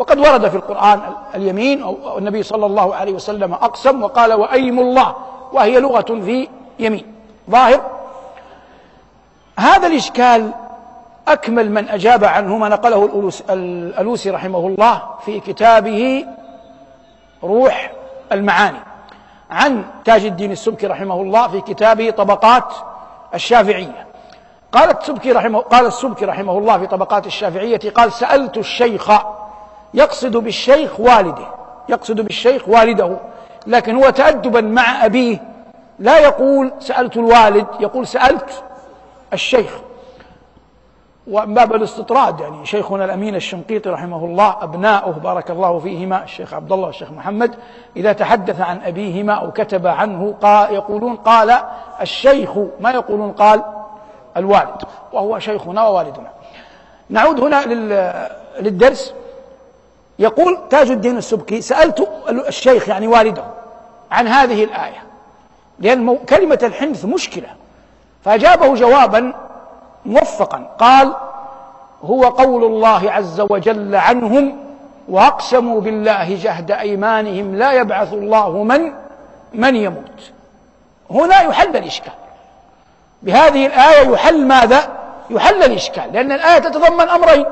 [0.00, 1.00] وقد ورد في القرآن
[1.34, 5.14] اليمين أو النبي صلى الله عليه وسلم أقسم وقال وأيم الله
[5.52, 7.14] وهي لغة في يمين.
[7.50, 7.80] ظاهر؟
[9.58, 10.50] هذا الإشكال
[11.28, 16.26] أكمل من أجاب عنه ما نقله الألوسي رحمه الله في كتابه
[17.42, 17.92] روح
[18.32, 18.78] المعاني
[19.50, 22.74] عن تاج الدين السبكي رحمه الله في كتابه طبقات
[23.34, 24.06] الشافعية.
[24.72, 29.10] قال السبكي رحمه قال السبكي رحمه الله في طبقات الشافعية قال سألت الشيخ
[29.94, 31.46] يقصد بالشيخ والده
[31.88, 33.16] يقصد بالشيخ والده
[33.66, 35.38] لكن هو تأدبا مع أبيه.
[35.98, 38.62] لا يقول سألت الوالد يقول سألت
[39.32, 39.70] الشيخ.
[41.26, 46.72] ومن باب الاستطراد يعني شيخنا الأمين الشنقيطي رحمه الله أبناؤه بارك الله فيهما الشيخ عبد
[46.72, 47.54] الله والشيخ محمد
[47.96, 51.58] إذا تحدث عن أبيهما أو كتب عنه قال يقولون قال
[52.00, 52.50] الشيخ
[52.80, 53.62] ما يقولون قال
[54.36, 56.30] الوالد وهو شيخنا ووالدنا.
[57.10, 57.64] نعود هنا
[58.60, 59.14] للدرس.
[60.20, 63.44] يقول تاج الدين السبكي سألت الشيخ يعني والده
[64.10, 65.02] عن هذه الآية.
[65.78, 67.48] لأن كلمة الحنث مشكلة.
[68.24, 69.32] فأجابه جوابا
[70.06, 70.70] موفقا.
[70.78, 71.14] قال
[72.02, 74.58] هو قول الله عز وجل عنهم
[75.08, 78.92] وأقسموا بالله جهد أيمانهم لا يبعث الله من
[79.54, 80.32] من يموت.
[81.10, 82.12] هنا يحل الإشكال.
[83.22, 84.88] بهذه الآية يحل ماذا؟
[85.30, 86.12] يحل الإشكال.
[86.12, 87.44] لأن الآية تتضمن أمرين.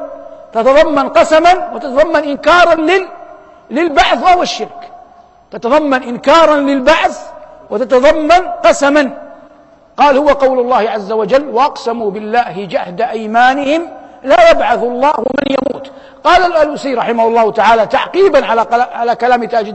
[0.52, 3.08] تتضمن قسما وتتضمن انكارا لل
[3.70, 4.90] للبعث وهو الشرك.
[5.50, 7.30] تتضمن انكارا للبعث
[7.70, 9.10] وتتضمن قسما.
[9.96, 13.88] قال هو قول الله عز وجل وأقسموا بالله جهد أيمانهم
[14.22, 15.90] لا يبعث الله من يموت.
[16.24, 19.74] قال الألوسي رحمه الله تعالى تعقيبا على على كلام تاج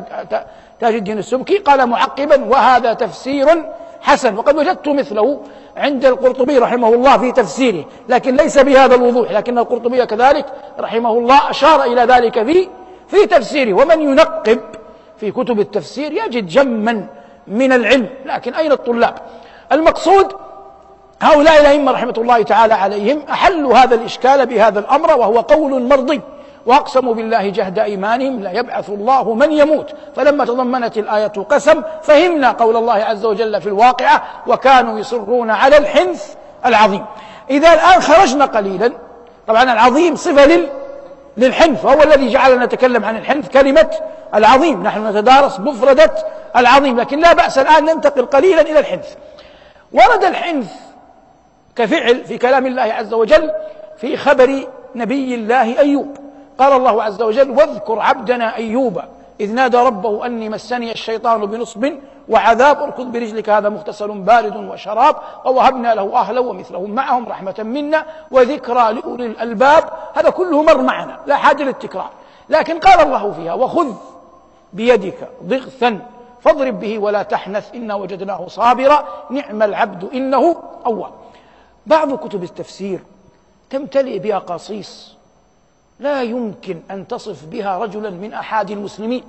[0.80, 3.66] تاج الدين السبكي قال معقبا وهذا تفسير
[4.02, 5.40] حسن وقد وجدت مثله
[5.78, 10.46] عند القرطبي رحمه الله في تفسيره لكن ليس بهذا الوضوح لكن القرطبي كذلك
[10.80, 12.68] رحمه الله أشار إلى ذلك في
[13.08, 13.74] في تفسيره.
[13.74, 14.60] ومن ينقب
[15.18, 17.08] في كتب التفسير يجد جما
[17.48, 19.16] من العلم لكن أين الطلاب؟
[19.72, 20.34] المقصود
[21.22, 26.22] هؤلاء الأئمة رحمة الله تعالى عليهم أحلوا هذا الإشكال بهذا الأمر وهو قول مرضي.
[26.66, 32.78] واقسموا بالله جهد ايمانهم لا يبعث الله من يموت فلما تضمنت الآية قسم فهمنا قول
[32.78, 36.34] الله عز وجل في الواقعة وكانوا يصرون على الحنث
[36.66, 37.06] العظيم.
[37.50, 38.94] إذا الآن خرجنا قليلا.
[39.48, 40.70] طبعا العظيم صفة لل
[41.38, 43.90] للحنث وهو الذي جعلنا نتكلم عن الحنث كلمة
[44.36, 44.84] العظيم.
[44.84, 46.12] نحن نتدارس مفردة
[46.56, 49.14] العظيم لكن لا بأس الآن ننتقل قليلا إلى الحنث.
[49.94, 50.72] ورد الحنث
[51.76, 53.52] كفعل في كلام الله عز وجل
[53.98, 56.18] في خبر نبي الله أيوب.
[56.60, 59.02] قال الله عز وجل واذكر عبدنا أيوب
[59.40, 61.94] إذ نادى ربه أني مسني الشيطان بنصب
[62.30, 68.94] وعذاب أركض برجلك هذا مغتسل بارد وشراب ووهبنا له أهلا ومثلهم معهم رحمة منا وذكرى
[68.94, 69.84] لأولي الألباب.
[70.14, 72.10] هذا كله مر معنا لا حاجة للتكرار.
[72.50, 73.94] لكن قال الله فيها وخذ
[74.74, 76.00] بيدك ضغثا
[76.42, 81.12] فاضرب به ولا تحنث انا وجدناه صابرا نعم العبد إنه أواب.
[81.86, 83.00] بعض كتب التفسير
[83.70, 85.16] تمتلئ بأقاصيص
[86.00, 89.24] لا يمكن أن تصف بها رجلا من أحاد المسلمين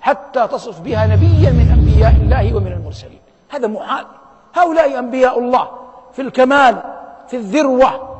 [0.00, 3.20] حتى تصف بها نبيا من أنبياء الله ومن المرسلين.
[3.48, 4.06] هذا محال.
[4.54, 5.68] هؤلاء أنبياء الله
[6.12, 6.82] في الكمال
[7.28, 8.16] في الذروة.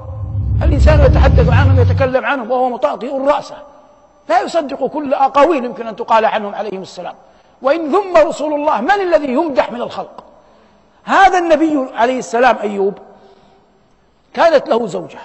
[0.63, 3.57] الإنسان يتحدث عنهم يتكلم عنهم وهو مطاطئ راسه
[4.29, 7.15] لا يصدق كل أقاويل يمكن أن تقال عنهم عليهم السلام.
[7.63, 10.25] وإن ذم رسول الله من الذي يمدح من الخلق؟
[11.05, 12.99] هذا النبي عليه السلام أيوب
[14.35, 15.19] كانت له زوجة.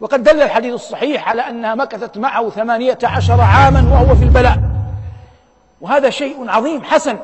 [0.00, 4.58] وقد دل الحديث الصحيح على أنها مكثت معه ثمانية عشر عاما وهو في البلاء.
[5.80, 7.18] وهذا شيء عظيم حسن.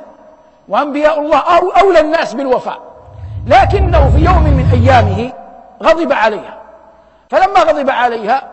[0.69, 1.39] وأنبياء الله
[1.81, 2.81] أولى الناس بالوفاء.
[3.47, 5.33] لكنه في يوم من أيامه
[5.83, 6.59] غضب عليها.
[7.31, 8.49] فلما غضب عليها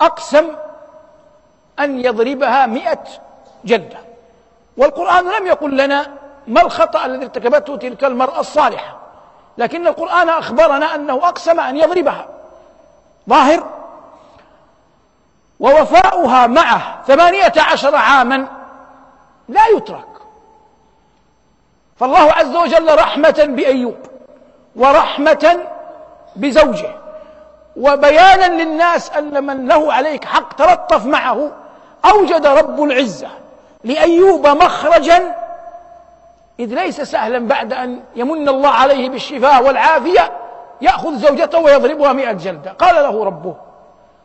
[0.00, 0.44] أقسم
[1.80, 3.04] أن يضربها مئة
[3.64, 3.98] جلدة.
[4.76, 6.06] والقرآن لم يقل لنا
[6.46, 8.98] ما الخطأ الذي ارتكبته تلك المرأة الصالحة.
[9.58, 12.26] لكن القرآن أخبرنا أنه أقسم أن يضربها.
[13.28, 13.66] ظاهر
[15.60, 18.46] ووفاؤها معه ثمانية عشر عاما
[19.48, 20.04] لا يترك.
[21.96, 23.96] فالله عز وجل رحمة بأيوب
[24.76, 25.58] ورحمة
[26.36, 26.94] بزوجه.
[27.76, 31.50] وبيانا للناس أن من له عليك حق تلطف معه
[32.04, 33.28] أوجد رب العزة
[33.84, 35.34] لأيوب مخرجا
[36.60, 40.32] إذ ليس سهلا بعد أن يمن الله عليه بالشفاء والعافية
[40.80, 42.70] يأخذ زوجته ويضربها مئة جلدة.
[42.70, 43.54] قال له ربه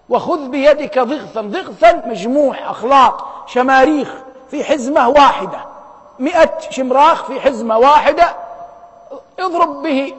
[0.09, 4.13] وخذ بيدك ضغثا ضغثا مجموع أخلاق شماريخ
[4.51, 5.59] في حزمة واحدة.
[6.19, 8.35] مئة شمراخ في حزمة واحدة.
[9.39, 10.13] اضرب به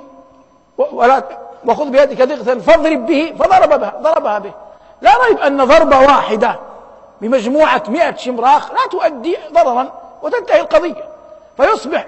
[0.79, 1.23] ولا
[1.67, 4.53] وخذ بيدك ضغثا فاضرب به فضرب بها ضربها به.
[5.03, 6.59] لا ريب أن ضربة واحدة
[7.21, 9.93] بمجموعة مئة شمراخ لا تؤدي ضررا
[10.23, 11.05] وتنتهي القضية.
[11.57, 12.05] فيصبح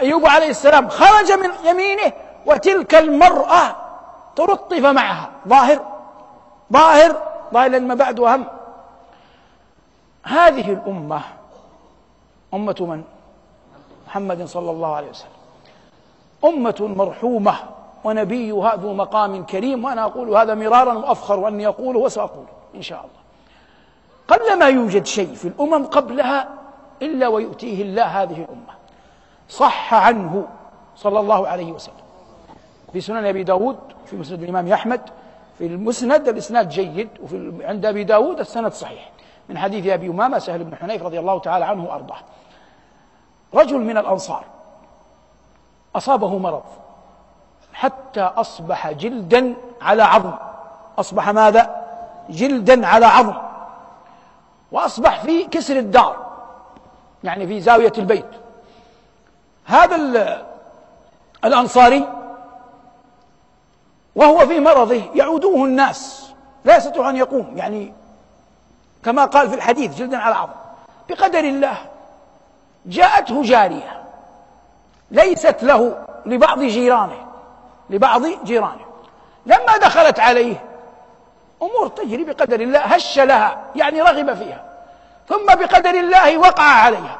[0.00, 2.12] أيوب عليه السلام خرج من يمينه
[2.46, 3.76] وتلك المرأة
[4.36, 5.30] تلطف معها.
[5.48, 5.80] ظاهر.
[6.72, 7.16] ظاهر.
[7.52, 8.44] ظاهر لما بعد وهم.
[10.22, 11.20] هذه الأمة
[12.54, 13.04] أمة من؟
[14.06, 15.30] محمد صلى الله عليه وسلم.
[16.44, 17.54] أمة مرحومة
[18.04, 23.22] ونبيها ذو مقام كريم وأنا أقول هذا مرارا وأفخر أني أقوله وسأقوله إن شاء الله.
[24.28, 26.48] قل ما يوجد شيء في الأمم قبلها
[27.02, 28.74] إلا ويؤتيه الله هذه الأمة.
[29.48, 30.46] صح عنه
[30.96, 32.01] صلى الله عليه وسلم.
[32.92, 35.00] في سنن أبي داود في مسند الإمام أحمد
[35.58, 39.10] في المسند الإسناد جيد وفي عند أبي داود السند صحيح.
[39.48, 42.18] من حديث أبي أمامة سهل بن حنيف رضي الله تعالى عنه وأرضاه.
[43.54, 44.44] رجل من الأنصار
[45.96, 46.62] أصابه مرض
[47.72, 50.32] حتى أصبح جلدا على عظم.
[50.98, 51.84] أصبح ماذا؟
[52.30, 53.34] جلدا على عظم.
[54.72, 56.16] وأصبح في كسر الدار
[57.24, 58.26] يعني في زاوية البيت.
[59.64, 59.96] هذا
[61.44, 62.21] الأنصاري
[64.16, 66.30] وهو في مرضه يعودوه الناس
[66.64, 67.52] لا يستطيع أن يقوم.
[67.56, 67.92] يعني
[69.04, 70.52] كما قال في الحديث جلدا على عظم
[71.08, 71.76] بقدر الله
[72.86, 74.02] جاءته جارية
[75.10, 77.26] ليست له لبعض جيرانه
[77.90, 78.86] لبعض جيرانه.
[79.46, 80.64] لما دخلت عليه
[81.62, 84.64] أمور تجري بقدر الله هش لها يعني رغب فيها.
[85.28, 87.18] ثم بقدر الله وقع عليها.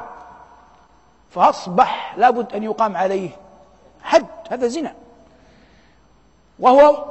[1.29, 3.29] فأصبح لابد أن يقام عليه
[4.03, 4.93] حد هذا زنا.
[6.63, 7.03] وهو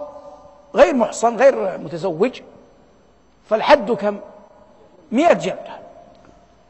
[0.74, 2.40] غير محصن غير متزوج.
[3.48, 4.20] فالحد كم؟
[5.12, 5.74] مئة جلدة.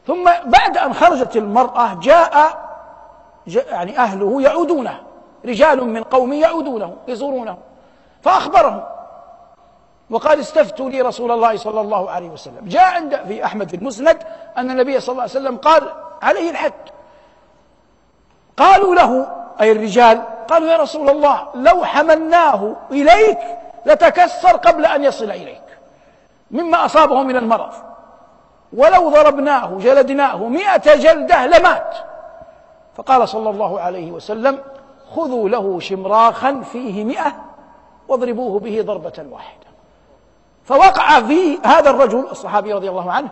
[0.07, 2.63] ثم بعد أن خرجت المرأة جاء
[3.47, 4.99] يعني أهله يعودونه.
[5.45, 7.57] رجال من قومه يعودونه يزورونه.
[8.21, 8.83] فأخبرهم.
[10.09, 12.61] وقال استفتوا لي رسول الله صلى الله عليه وسلم.
[12.63, 14.17] جاء عند في أحمد في المسند
[14.57, 15.83] أن النبي صلى الله عليه وسلم قال
[16.21, 16.73] عليه الحد.
[18.57, 19.27] قالوا له
[19.61, 23.39] أي الرجال؟ قالوا يا رسول الله لو حملناه إليك
[23.85, 25.63] لتكسر قبل أن يصل إليك.
[26.51, 27.73] مما أصابه من المرض.
[28.73, 31.95] ولو ضربناه جلدناه مئة جلدة لمات.
[32.95, 34.59] فقال صلى الله عليه وسلم
[35.15, 37.35] خذوا له شمراخا فيه مئة
[38.07, 39.67] واضربوه به ضربة واحدة.
[40.65, 43.29] فوقع في هذا الرجل الصحابي رضي الله عنه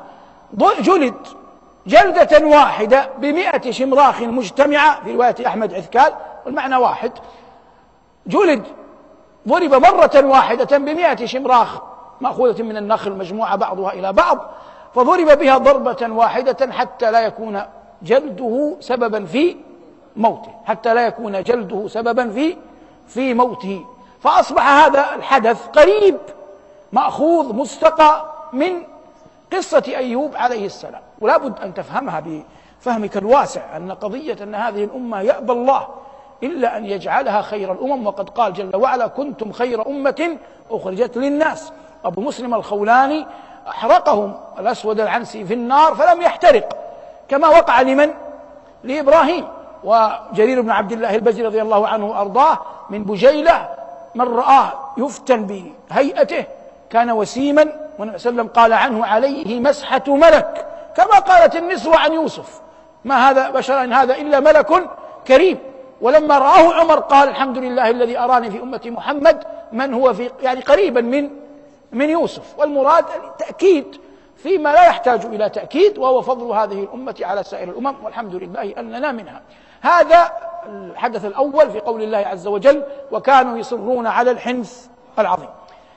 [0.82, 1.41] جلد.
[1.88, 6.14] جلدة واحدة بمئة شمراخ مجتمعة في رواية أحمد عثكال
[6.46, 7.12] والمعنى واحد.
[8.28, 8.64] جلد
[9.48, 11.82] ضرب مرة واحدة بمئة شمراخ
[12.22, 14.40] مأخوذة من النخل مجموعة بعضها إلى بعض
[14.96, 17.62] فضرب بها ضربة واحدة حتى لا يكون
[18.02, 19.56] جلده سببا في
[20.16, 22.58] موته حتى لا يكون جلده سببا في
[23.08, 23.86] في موته.
[24.24, 26.18] فأصبح هذا الحدث قريب
[26.92, 28.84] مأخوذ مستقى من
[29.54, 31.02] قصة أيوب عليه السلام.
[31.22, 32.24] ولا بد أن تفهمها
[32.80, 35.88] بفهمك الواسع أن قضية أن هذه الأمة يأبى الله
[36.44, 38.08] إلا أن يجعلها خير الأمم.
[38.08, 40.38] وقد قال جل وعلا كنتم خير أمة
[40.72, 41.74] أخرجت للناس.
[42.06, 43.28] أبو مسلم الخولاني
[43.68, 46.78] أحرقهم الأسود العنسي في النار فلم يحترق
[47.30, 48.10] كما وقع لمن؟
[48.84, 49.48] لإبراهيم.
[49.84, 53.70] وجرير بن عبد الله البجري رضي الله عنه وأرضاه من بجيلة
[54.16, 56.46] من رآه يفتن بهيئته
[56.90, 57.66] كان وسيما
[58.00, 60.71] والنبي صلى الله عليه وسلم قال عنه عليه مسحة ملك.
[60.96, 62.62] كما قالت النسوة عن يوسف
[63.06, 64.90] ما هذا بشر إن هذا إلا ملك
[65.28, 65.60] كريم.
[66.02, 70.62] ولما رآه عمر قال الحمد لله الذي أراني في أمة محمد من هو في يعني
[70.62, 71.30] قريبا من
[71.92, 72.60] من يوسف.
[72.60, 73.06] والمراد
[73.38, 73.98] تأكيد
[74.38, 79.12] فيما لا يحتاج إلى تأكيد وهو فضل هذه الأمة على سائر الأمم والحمد لله أننا
[79.12, 79.42] منها.
[79.82, 80.32] هذا
[80.66, 84.86] الحدث الأول في قول الله عز وجل وكانوا يصرون على الحنث
[85.20, 85.50] العظيم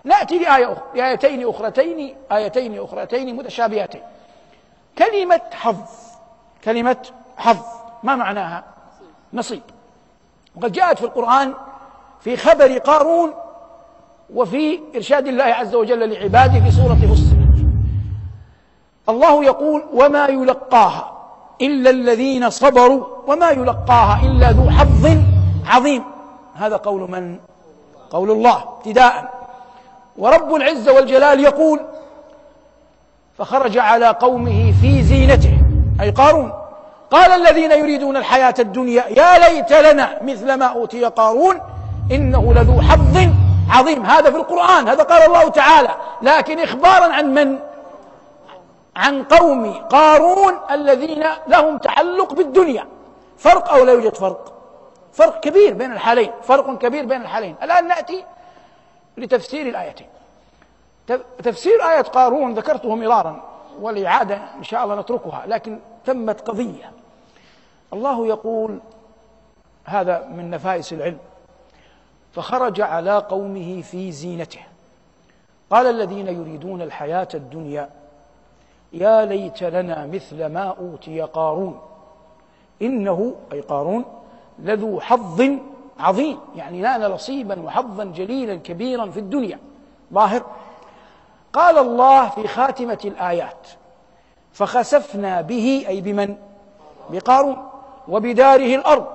[0.04, 4.02] نأتي لآية أخرى لآيتين أخرتين آيتين أخرتين متشابهتين.
[4.98, 5.76] كلمة حظ.
[6.64, 6.96] كلمة
[7.36, 7.56] حظ.
[8.02, 8.64] ما معناها؟
[9.32, 9.62] نصيب.
[10.56, 11.54] وقد جاءت في القرآن
[12.20, 13.34] في خبر قارون
[14.34, 17.34] وفي إرشاد الله عز وجل لعباده في سورة فصلت
[19.08, 21.12] الله يقول وما يلقاها
[21.60, 25.18] إلا الذين صبروا وما يلقاها إلا ذو حظ
[25.66, 26.04] عظيم.
[26.54, 27.38] هذا قول من؟
[28.10, 29.34] قول الله ابتداء.
[30.18, 31.80] ورب العزة والجلال يقول
[33.38, 35.58] فخرج على قومه في زينته.
[36.00, 36.52] أي قارون.
[37.10, 41.60] قال الذين يريدون الحياة الدنيا يا ليت لنا مثل ما أوتي قارون
[42.12, 43.16] إنه لذو حظ
[43.70, 44.06] عظيم.
[44.06, 45.94] هذا في القرآن هذا قال الله تعالى.
[46.22, 47.58] لكن إخبارا عن من؟
[48.96, 52.86] عن قوم قارون الذين لهم تعلق بالدنيا.
[53.38, 54.52] فرق أو لا يوجد فرق؟
[55.12, 57.54] فرق كبير بين الحالين فرق كبير بين الحالين.
[57.62, 58.24] الآن نأتي
[59.16, 60.06] لتفسير الآيتين.
[61.42, 63.42] تفسير آية قارون ذكرته مرارا
[63.80, 66.92] والإعادة إن شاء الله نتركها لكن تمت قضية.
[67.92, 68.80] الله يقول
[69.84, 71.18] هذا من نفائس العلم
[72.32, 74.60] فخرج على قومه في زينته.
[75.70, 77.90] قال الذين يريدون الحياة الدنيا
[78.92, 81.80] يا ليت لنا مثل ما أوتي قارون.
[82.82, 84.04] إنه أي قارون
[84.58, 85.42] لذو حظ
[85.98, 89.58] عظيم يعني نال نصيبا وحظا جليلا كبيرا في الدنيا.
[90.12, 90.42] ظاهر
[91.54, 93.66] قال الله في خاتمة الآيات
[94.52, 96.36] فخسفنا به أي بمن؟
[97.10, 97.68] بقارون
[98.08, 99.06] وبداره الأرض.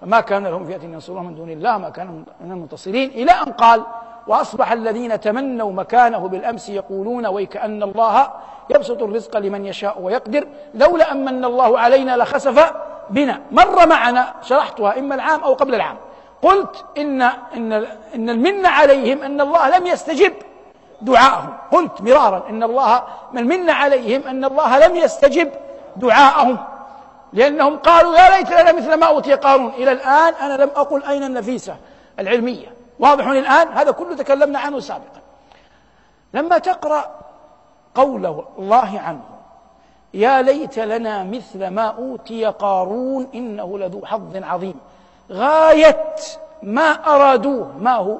[0.00, 3.82] فما كان لهم فئة ينصرون من دون الله ما كان من المنتصرين إلى أن قال
[4.26, 8.30] وأصبح الذين تمنوا مكانه بالأمس يقولون ويكأن الله
[8.70, 12.72] يبسط الرزق لمن يشاء ويقدر لولا أن من الله علينا لخسف
[13.10, 13.40] بنا.
[13.52, 15.96] مر معنا شرحتها إما العام أو قبل العام.
[16.42, 17.22] قلت إن
[17.56, 17.72] إن
[18.14, 20.32] إن المنة عليهم أن الله لم يستجب.
[21.00, 21.56] دعاءهم.
[21.72, 25.50] قلت مرارا إن الله من المنة عليهم أن الله لم يستجب
[25.96, 26.58] دعاءهم.
[27.32, 29.68] لأنهم قالوا يا ليت لنا مثل ما أوتي قارون.
[29.68, 31.76] إلى الآن أنا لم أقل أين النفيسة
[32.18, 32.74] العلمية.
[32.98, 35.20] واضح الآن؟ هذا كله تكلمنا عنه سابقا.
[36.34, 37.10] لما تقرأ
[37.94, 39.20] قول الله عنه
[40.14, 44.80] يا ليت لنا مثل ما أوتي قارون إنه لذو حظ عظيم.
[45.32, 46.14] غاية
[46.62, 48.18] ما أرادوه ما هو؟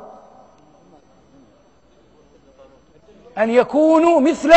[3.38, 4.54] أن يكونوا مثل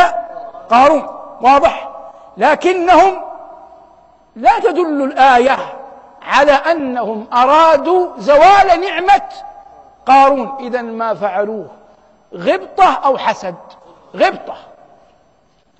[0.69, 1.07] قارون
[1.41, 1.89] واضح؟
[2.37, 3.21] لكنهم
[4.35, 5.57] لا تدل الآية
[6.21, 9.21] على أنهم أرادوا زوال نعمة
[10.05, 10.57] قارون.
[10.59, 11.67] إذا ما فعلوه؟
[12.35, 13.55] غبطة أو حسد؟
[14.15, 14.55] غبطة.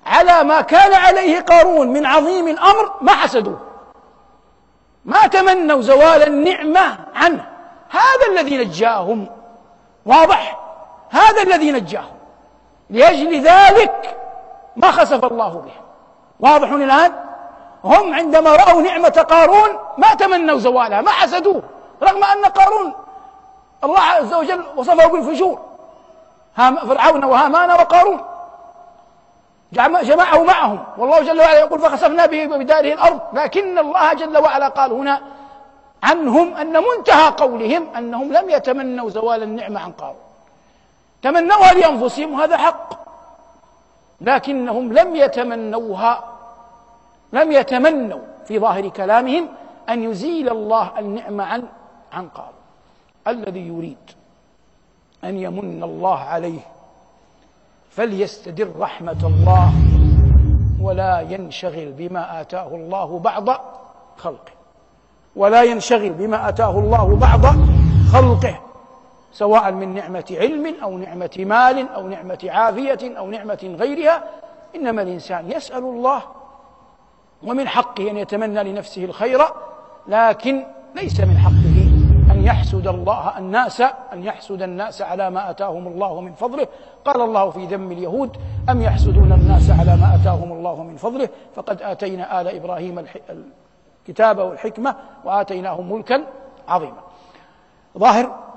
[0.06, 3.60] على ما كان عليه قارون من عظيم الأمر ما حسدوه.
[5.04, 7.48] ما تمنوا زوال النعمة عنه.
[7.90, 9.26] هذا الذي نجاهم
[10.06, 10.58] واضح؟
[11.10, 12.11] هذا الذي نجاهم.
[12.92, 14.16] لأجل ذلك
[14.76, 15.82] ما خسف الله بهم.
[16.40, 17.12] واضح الآن؟
[17.84, 21.62] هم عندما رأوا نعمة قارون ما تمنوا زوالها ما حسدوه
[22.02, 22.92] رغم أن قارون
[23.84, 25.58] الله عز وجل وصفه بالفجور.
[26.56, 28.20] فرعون وهامان وقارون.
[29.72, 30.84] جمعه معهم.
[30.98, 33.20] والله جل وعلا يقول فخسفنا به وبداره الأرض.
[33.32, 35.20] لكن الله جل وعلا قال هنا
[36.02, 40.31] عنهم أن منتهى قولهم أنهم لم يتمنوا زوال النعمة عن قارون.
[41.22, 43.02] تمنوها لأنفسهم وهذا حق.
[44.20, 46.24] لكنهم لم يتمنوها
[47.32, 49.48] لم يتمنوا في ظاهر كلامهم
[49.88, 51.62] أن يزيل الله النعمة عن
[52.12, 52.52] عن قارون
[53.28, 54.10] الذي يريد
[55.24, 56.60] أن يمن الله عليه
[57.90, 59.72] فليستدر رحمة الله
[60.80, 63.48] ولا ينشغل بما آتاه الله بعض
[64.16, 64.52] خلقه.
[65.36, 67.40] ولا ينشغل بما آتاه الله بعض
[68.12, 68.60] خلقه.
[69.32, 74.22] سواء من نعمة علم أو نعمة مال أو نعمة عافية أو نعمة غيرها
[74.76, 76.22] إنما الإنسان يسأل الله
[77.42, 79.40] ومن حقه أن يتمنى لنفسه الخير
[80.08, 80.64] لكن
[80.94, 81.92] ليس من حقه
[82.32, 83.80] أن يحسد الله الناس
[84.12, 86.66] أن يحسد الناس على ما أتاهم الله من فضله.
[87.04, 88.36] قال الله في ذم اليهود
[88.70, 93.04] أم يحسدون الناس على ما أتاهم الله من فضله؟ فقد آتينا آل إبراهيم
[94.08, 96.24] الكتاب والحكمة وآتيناهم ملكا
[96.68, 97.02] عظيما.
[97.98, 98.51] ظاهر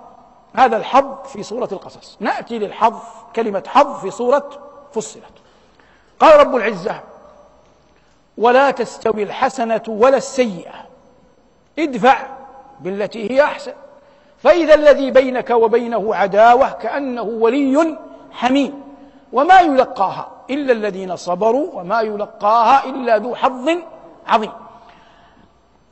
[0.56, 2.18] هذا الحظ في سورة القصص.
[2.20, 2.96] نأتي للحظ
[3.36, 4.50] كلمة حظ في سورة
[4.94, 5.24] فصلت.
[6.20, 7.02] قال رب العزة
[8.38, 10.86] ولا تستوي الحسنة ولا السيئة
[11.80, 12.18] ادفع
[12.80, 13.74] بالتي هي أحسن
[14.38, 17.98] فإذا الذي بينك وبينه عداوة كأنه ولي
[18.32, 18.84] حميم
[19.34, 23.70] وما يلقاها إلا الذين صبروا وما يلقاها إلا ذو حظ
[24.28, 24.52] عظيم.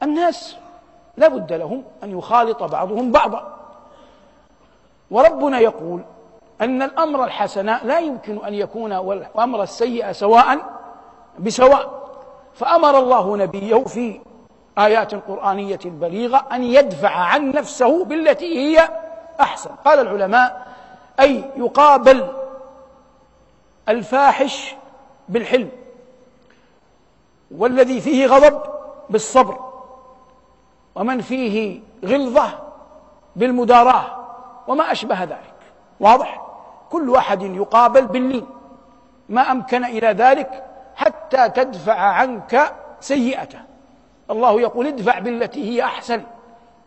[0.03, 0.55] الناس
[1.17, 3.62] لا بد لهم أن يخالط بعضهم بعضا.
[5.13, 6.01] وربنا يقول
[6.61, 10.59] أن الأمر الحسن لا يمكن أن يكون والأمر السيء سواء
[11.39, 12.03] بسواء.
[12.53, 14.19] فأمر الله نبيه في
[14.77, 18.89] آيات قرآنية بليغة أن يدفع عن نفسه بالتي هي
[19.39, 19.69] أحسن.
[19.85, 20.67] قال العلماء
[21.19, 22.27] أي يقابل
[23.89, 24.75] الفاحش
[25.29, 25.69] بالحلم
[27.51, 28.61] والذي فيه غضب
[29.09, 29.57] بالصبر
[30.95, 32.49] ومن فيه غلظة
[33.35, 34.22] بالمداراة.
[34.67, 35.53] وما أشبه ذلك.
[35.99, 36.41] واضح؟
[36.89, 38.45] كل واحد يقابل باللين
[39.29, 40.63] ما أمكن إلى ذلك
[40.95, 43.59] حتى تدفع عنك سيئته.
[44.31, 46.21] الله يقول ادفع بالتي هي أحسن.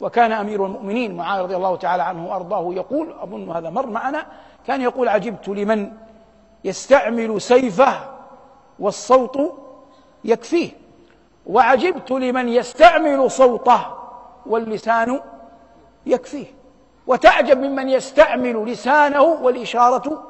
[0.01, 4.27] وكان أمير المؤمنين معاذ رضي الله تعالى عنه وأرضاه يقول أظن هذا مر معنا
[4.67, 5.93] كان يقول عجبت لمن
[6.65, 7.95] يستعمل سيفه
[8.79, 9.39] والصوت
[10.25, 10.71] يكفيه.
[11.47, 13.81] وعجبت لمن يستعمل صوته
[14.47, 15.21] واللسان
[16.07, 16.56] يكفيه.
[17.07, 20.23] وتعجب ممن يستعمل لسانه والإشارة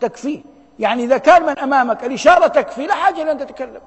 [0.00, 0.40] تكفيه
[0.78, 3.80] يعني إذا كان من أمامك الإشارة تكفي لا حاجة لأن تتكلم.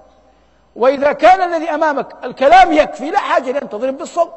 [0.76, 4.34] وإذا كان الذي أمامك الكلام يكفي لا حاجة لأن تضرب بالصوت.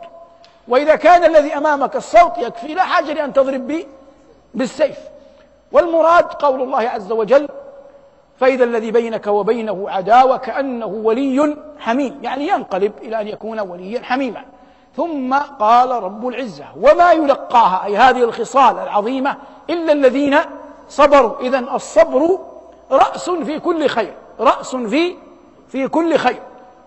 [0.69, 3.87] وإذا كان الذي أمامك الصوت يكفي لا حاجة لأن تضرب به
[4.55, 4.99] بالسيف.
[5.73, 7.49] والمراد قول الله عز وجل
[8.41, 12.19] فإذا الذي بينك وبينه عداوة كأنه ولي حميم.
[12.23, 14.45] يعني ينقلب إلى أن يكون وليا حميما.
[14.97, 19.37] ثم قال رب العزة وما يلقاها أي هذه الخصال العظيمة
[19.71, 20.39] إلا الذين
[20.89, 21.41] صبروا.
[21.41, 22.39] إذا الصبر
[22.91, 25.17] رأس في كل خير رأس في
[25.69, 26.43] في كل خير.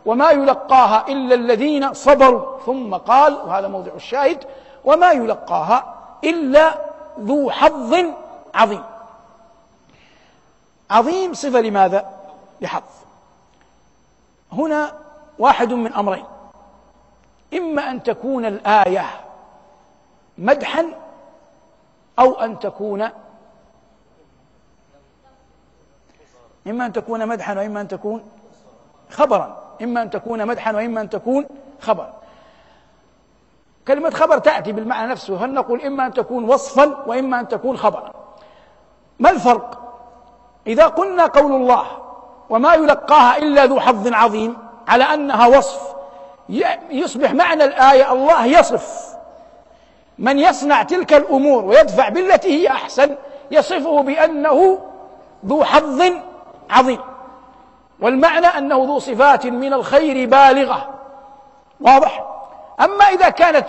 [0.06, 2.60] وما يلقاها إلا الذين صبروا.
[2.66, 4.44] ثم قال وهذا موضع الشاهد
[4.86, 6.76] وما يلقاها إلا
[7.20, 8.06] ذو حظ
[8.54, 8.84] عظيم.
[10.92, 12.10] عظيم صفة لماذا؟
[12.62, 12.84] لحظ.
[14.54, 14.94] هنا
[15.40, 16.26] واحد من أمرين.
[17.54, 19.06] إما أن تكون الآية
[20.38, 20.86] مدحا
[22.20, 23.10] أو أن تكون
[26.68, 28.24] إما أن تكون مدحا وإما أن تكون
[29.10, 29.76] خبرا.
[29.82, 31.46] إما أن تكون مدحا وإما أن تكون
[31.82, 32.14] خبرا.
[33.88, 35.46] كلمة خبر تأتي بالمعنى نفسه.
[35.46, 38.14] هل نقول إما أن تكون وصفا وإما أن تكون خبرا؟
[39.20, 39.80] ما الفرق؟
[40.68, 41.86] إذا قلنا قول الله
[42.50, 45.99] وما يلقاها إلا ذو حظ عظيم على أنها وصف
[46.90, 49.10] يصبح معنى الآية الله يصف.
[50.18, 53.16] من يصنع تلك الأمور ويدفع بالتي هي أحسن
[53.52, 54.80] يصفه بأنه
[55.46, 56.04] ذو حظ
[56.70, 57.00] عظيم.
[58.00, 60.90] والمعنى أنه ذو صفات من الخير بالغة.
[61.82, 62.26] واضح؟
[62.80, 63.66] أما إذا كانت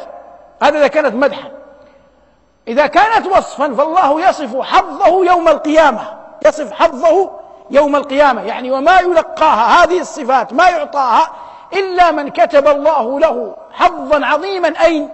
[0.62, 1.50] هذا إذا كانت مدحا.
[2.68, 6.18] إذا كانت وصفا فالله يصف حظه يوم القيامة.
[6.46, 7.30] يصف حظه
[7.70, 8.42] يوم القيامة.
[8.42, 11.30] يعني وما يلقاها هذه الصفات ما يعطاها
[11.72, 15.08] إلا من كتب الله له حظا عظيما أين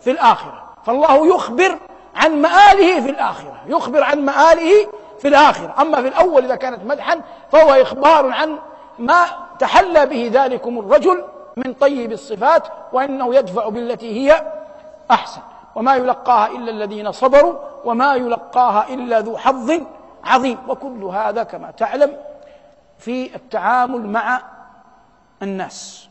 [0.00, 0.64] في الآخرة.
[0.84, 1.78] فالله يخبر
[2.16, 4.88] عن مآله في الآخرة يخبر عن مآله
[5.18, 5.74] في الآخرة.
[5.80, 7.20] أما في الأول إذا كانت مدحا
[7.52, 8.58] فهو إخبار عن
[8.98, 9.24] ما
[9.58, 11.24] تحلى به ذلكم الرجل
[11.56, 14.42] من طيب الصفات وأنه يدفع بالتي هي
[15.10, 15.40] أحسن.
[15.74, 19.72] وما يلقاها إلا الذين صبروا وما يلقاها إلا ذو حظ
[20.24, 20.58] عظيم.
[20.68, 22.16] وكل هذا كما تعلم
[22.98, 24.42] في التعامل مع
[25.42, 26.08] الناس.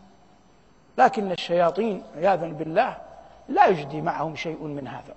[0.97, 2.97] لكن الشياطين عياذا بالله
[3.49, 5.13] لا يجدي معهم شيء من هذا.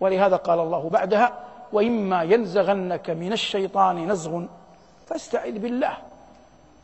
[0.00, 1.32] ولهذا قال الله بعدها
[1.72, 4.42] وإما ينزغنك من الشيطان نزغ
[5.06, 5.92] فاستعذ بالله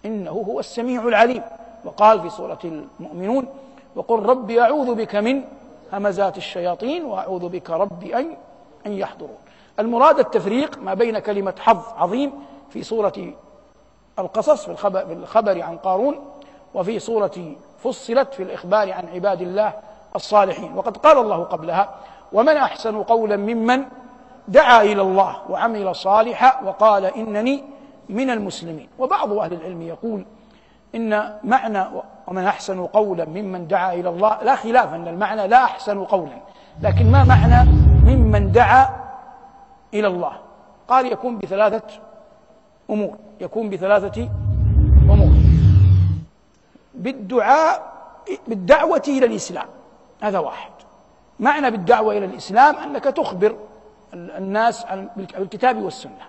[0.05, 1.43] إنه هو السميع العليم.
[1.85, 3.47] وقال في سورة المؤمنون
[3.97, 5.45] وقل رب أعوذ بك من
[5.93, 8.37] همزات الشياطين وأعوذ بك رب أن
[8.87, 9.37] أن يحضرون.
[9.79, 12.33] المراد التفريق ما بين كلمة حظ عظيم
[12.71, 13.33] في سورة
[14.19, 14.71] القصص في
[15.13, 16.21] الخبر عن قارون
[16.75, 19.73] وفي سورة فصلت في الإخبار عن عباد الله
[20.17, 20.77] الصالحين.
[20.77, 21.89] وقد قال الله قبلها
[22.33, 23.85] ومن أحسن قولا ممن
[24.49, 27.65] دعا إلى الله وعمل صالحا وقال إنني
[28.09, 28.89] من المسلمين.
[28.99, 30.25] وبعض أهل العلم يقول
[30.95, 31.85] إن معنى
[32.27, 36.37] ومن أحسن قولا ممن دعا إلى الله لا خلاف إن المعنى لا أحسن قولا
[36.83, 37.71] لكن ما معنى
[38.05, 38.89] ممن دعا
[39.95, 40.33] إلى الله
[40.89, 42.01] قال يكون بثلاثة
[42.91, 44.44] أمور يكون بثلاثة امور
[46.95, 47.95] بالدعاء
[48.47, 49.67] بالدعوة إلى الإسلام.
[50.23, 50.71] هذا واحد.
[51.41, 53.57] معنى بالدعوة إلى الإسلام أنك تخبر
[54.15, 56.29] الناس عن الكتاب والسنة.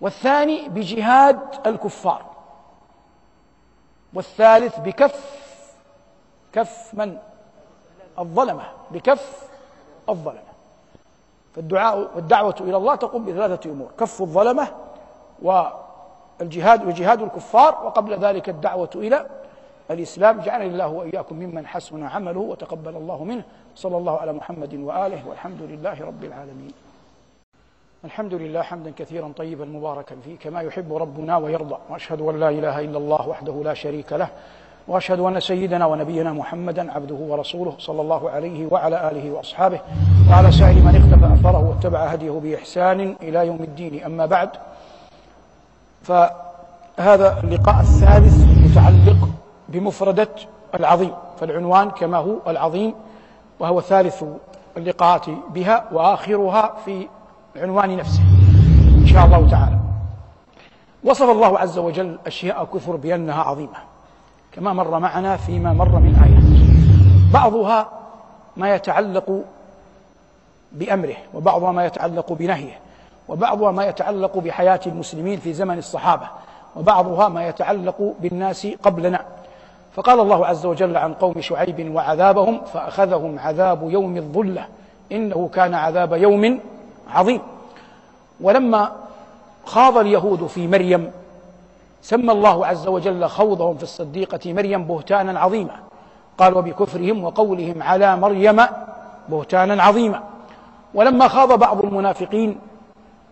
[0.00, 2.22] والثاني بجهاد الكفار.
[4.14, 5.36] والثالث بكف
[6.52, 7.18] كف من؟
[8.18, 8.64] الظلمة.
[8.90, 9.48] بكف
[10.08, 10.40] الظلمة.
[11.54, 13.90] فالدعاء والدعوة إلى الله تقوم بثلاثة أمور.
[13.98, 14.68] كف الظلمة
[15.42, 19.26] والجهاد وجهاد الكفار وقبل ذلك الدعوة إلى
[19.90, 23.42] الإسلام جعلني الله وإياكم ممن حسن عمله وتقبل الله منه.
[23.76, 26.72] صلى الله على محمد وآله والحمد لله رب العالمين.
[28.04, 31.76] الحمد لله حمدا كثيرا طيبا مباركا فيه كما يحب ربنا ويرضى.
[31.90, 34.28] وأشهد أن لا إله إلا الله وحده لا شريك له.
[34.88, 39.80] وأشهد أن سيدنا ونبينا محمدا عبده ورسوله صلى الله عليه وعلى آله وأصحابه
[40.30, 44.04] وعلى سائر من اقتفى أثره واتبع هديه بإحسان إلى يوم الدين.
[44.04, 44.50] أما بعد
[46.02, 49.25] فهذا اللقاء الثالث متعلق
[49.68, 50.28] بمفردة
[50.74, 52.94] العظيم فالعنوان كما هو العظيم
[53.60, 54.24] وهو ثالث
[54.76, 57.08] اللقاءات بها وآخرها في
[57.56, 58.22] العنوان نفسه
[58.98, 59.78] إن شاء الله تعالى.
[61.04, 63.78] وصف الله عز وجل أشياء كثر بأنها عظيمة
[64.52, 66.46] كما مر معنا فيما مر من آيات.
[67.32, 67.88] بعضها
[68.56, 69.44] ما يتعلق
[70.72, 72.78] بأمره وبعضها ما يتعلق بنهيه
[73.28, 76.28] وبعضها ما يتعلق بحياة المسلمين في زمن الصحابة
[76.76, 79.24] وبعضها ما يتعلق بالناس قبلنا.
[79.96, 84.66] فقال الله عز وجل عن قوم شعيب وعذابهم فأخذهم عذاب يوم الظلة.
[85.12, 86.60] إنه كان عذاب يوم
[87.10, 87.40] عظيم.
[88.40, 88.92] ولما
[89.64, 91.10] خاض اليهود في مريم
[92.02, 95.76] سمى الله عز وجل خوضهم في الصديقة مريم بهتانا عظيما.
[96.38, 98.62] قال وبكفرهم وقولهم على مريم
[99.28, 100.22] بهتانا عظيما.
[100.94, 102.58] ولما خاض بعض المنافقين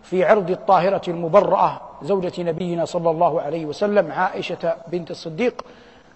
[0.03, 5.65] في عرض الطاهرة المبرأة زوجة نبينا صلى الله عليه وسلم عائشة بنت الصديق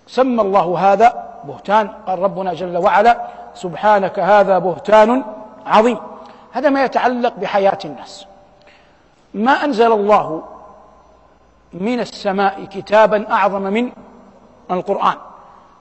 [0.10, 1.90] سمى الله هذا بهتان.
[2.08, 3.22] قال ربنا جل وعلا
[3.54, 5.24] سبحانك هذا بهتان
[5.66, 5.98] عظيم.
[6.52, 8.26] هذا ما يتعلق بحياة الناس.
[9.34, 10.44] ما أنزل الله
[11.74, 13.92] من السماء كتابا أعظم من
[14.72, 15.16] القرآن.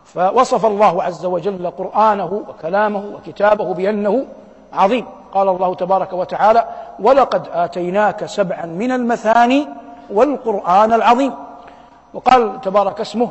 [0.04, 4.24] فوصف الله عز وجل قرآنه وكلامه وكتابه بأنه
[4.72, 5.06] عظيم.
[5.34, 6.64] قال الله تبارك وتعالى
[7.00, 9.68] ولقد آتيناك سبعا من المثاني
[10.10, 11.34] والقرآن العظيم.
[12.14, 13.30] وقال تبارك اسمه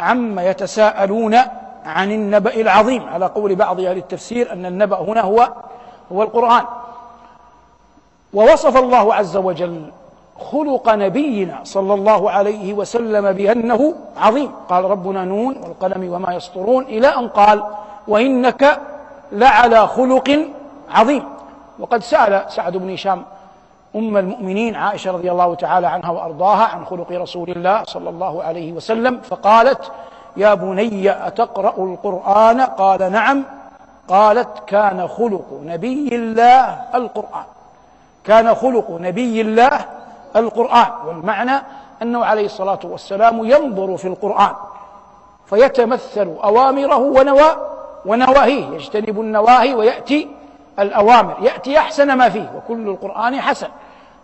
[0.00, 1.36] عما يتساءلون
[1.84, 3.08] عن النبأ العظيم.
[3.08, 5.48] على قول بعض أهل التفسير أن النبأ هنا هو
[6.12, 6.64] هو القرآن.
[8.34, 9.90] ووصف الله عز وجل
[10.50, 14.50] خلق نبينا صلى الله عليه وسلم بأنه عظيم.
[14.68, 17.62] قال ربنا نون والقلم وما يسطرون إلى أن قال
[18.08, 18.80] وإنك
[19.32, 20.46] لعلى خلق
[20.90, 21.24] عظيم.
[21.78, 23.22] وقد سأل سعد بن هشام
[23.96, 28.72] أم المؤمنين عائشة رضي الله تعالى عنها وأرضاها عن خلق رسول الله صلى الله عليه
[28.72, 29.92] وسلم فقالت
[30.36, 33.44] يا بني أتقرأ القرآن؟ قال نعم.
[34.08, 37.44] قالت كان خلق نبي الله القرآن.
[38.24, 39.80] كان خلق نبي الله
[40.36, 41.62] القرآن والمعنى
[42.02, 44.52] أنه عليه الصلاة والسلام ينظر في القرآن
[45.46, 47.50] فيتمثل أوامره ونوا
[48.06, 50.28] ونواهيه يجتنب النواهي ويأتي
[50.80, 53.68] الأوامر يأتي أحسن ما فيه وكل القرآن حسن.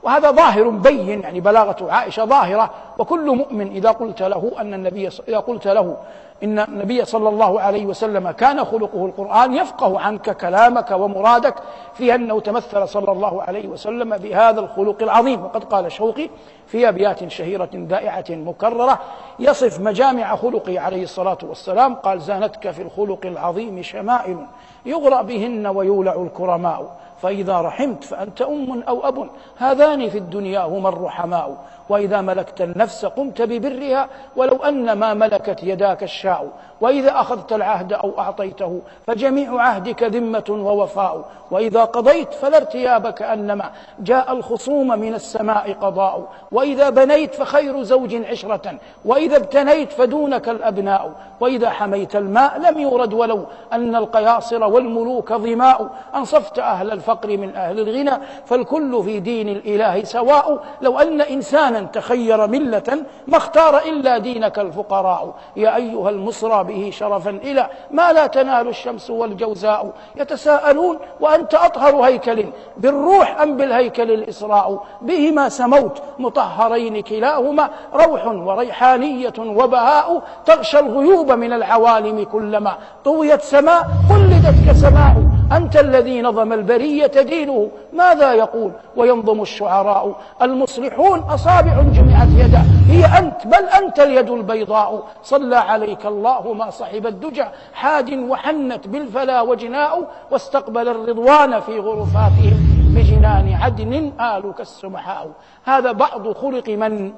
[0.02, 2.70] وهذا ظاهر بين يعني بلاغة عائشة ظاهرة.
[2.98, 5.96] وكل مؤمن إذا قلت له أن النبي إذا قلت له
[6.42, 11.54] إن النبي صلى الله عليه وسلم كان خلقه القرآن يفقه عنك كلامك ومرادك
[11.94, 15.44] في أنه تمثل صلى الله عليه وسلم بهذا الخلق العظيم.
[15.44, 16.28] وقد قال شوقي
[16.66, 18.98] في أبيات شهيرة دائعة مكررة
[19.38, 21.94] يصف مجامع خلقه عليه الصلاة والسلام.
[21.94, 24.38] قال زانتك في الخلق العظيم شمائل
[24.86, 26.96] يغرى بهن ويولع الكرماء.
[27.22, 29.30] فإذا رحمت فأنت أم أو أب.
[29.58, 31.56] هذان في الدنيا هما الرحماء.
[31.88, 36.48] وإذا ملكت النفس قمت ببرها ولو أن ما ملكت يداك الشاء.
[36.80, 41.24] وإذا أخذت العهد أو أعطيته فجميع عهدك ذمة ووفاء.
[41.50, 46.24] وإذا قضيت فلا ارتياب كأنما جاء الخصوم من السماء قضاء.
[46.52, 48.74] وإذا بنيت فخير زوج عشرة.
[49.04, 51.12] وإذا ابتنيت فدونك الأبناء.
[51.40, 55.90] وإذا حميت الماء لم يورد ولو أن القياصر والملوك ظماء.
[56.14, 58.22] أنصفت أهل الفقر من أهل الغنى.
[58.46, 60.64] فالكل في دين الإله سواء.
[60.82, 65.34] لو أن إنسانا تخير ملة ما اختار إلا دينك الفقراء.
[65.56, 69.92] يا أيها المصرى به شرفا إلى ما لا تنال الشمس والجوزاء.
[70.16, 72.44] يتساءلون وأنت أطهر هيكل
[72.76, 82.24] بالروح أم بالهيكل الإسراء؟ بهما سموت مطهرين كلاهما روح وريحانية وبهاء تغشى الغيوب من العوالم
[82.24, 85.35] كلما طويت سماء قلدت كسماء.
[85.52, 92.62] أنت الذي نظم البرية دينه ماذا يقول؟ وينظم الشعراء المصلحون أصابع جمعت يدا.
[92.88, 95.06] هي أنت بل أنت اليد البيضاء.
[95.22, 97.44] صلى عليك الله ما صحب الدجى.
[97.74, 102.58] حاد وحنت بالفلا وجناء واستقبل الرضوان في غرفاتهم
[102.94, 105.30] بجنان عدن آلك السمحاء.
[105.64, 107.12] هذا بعض خلق من؟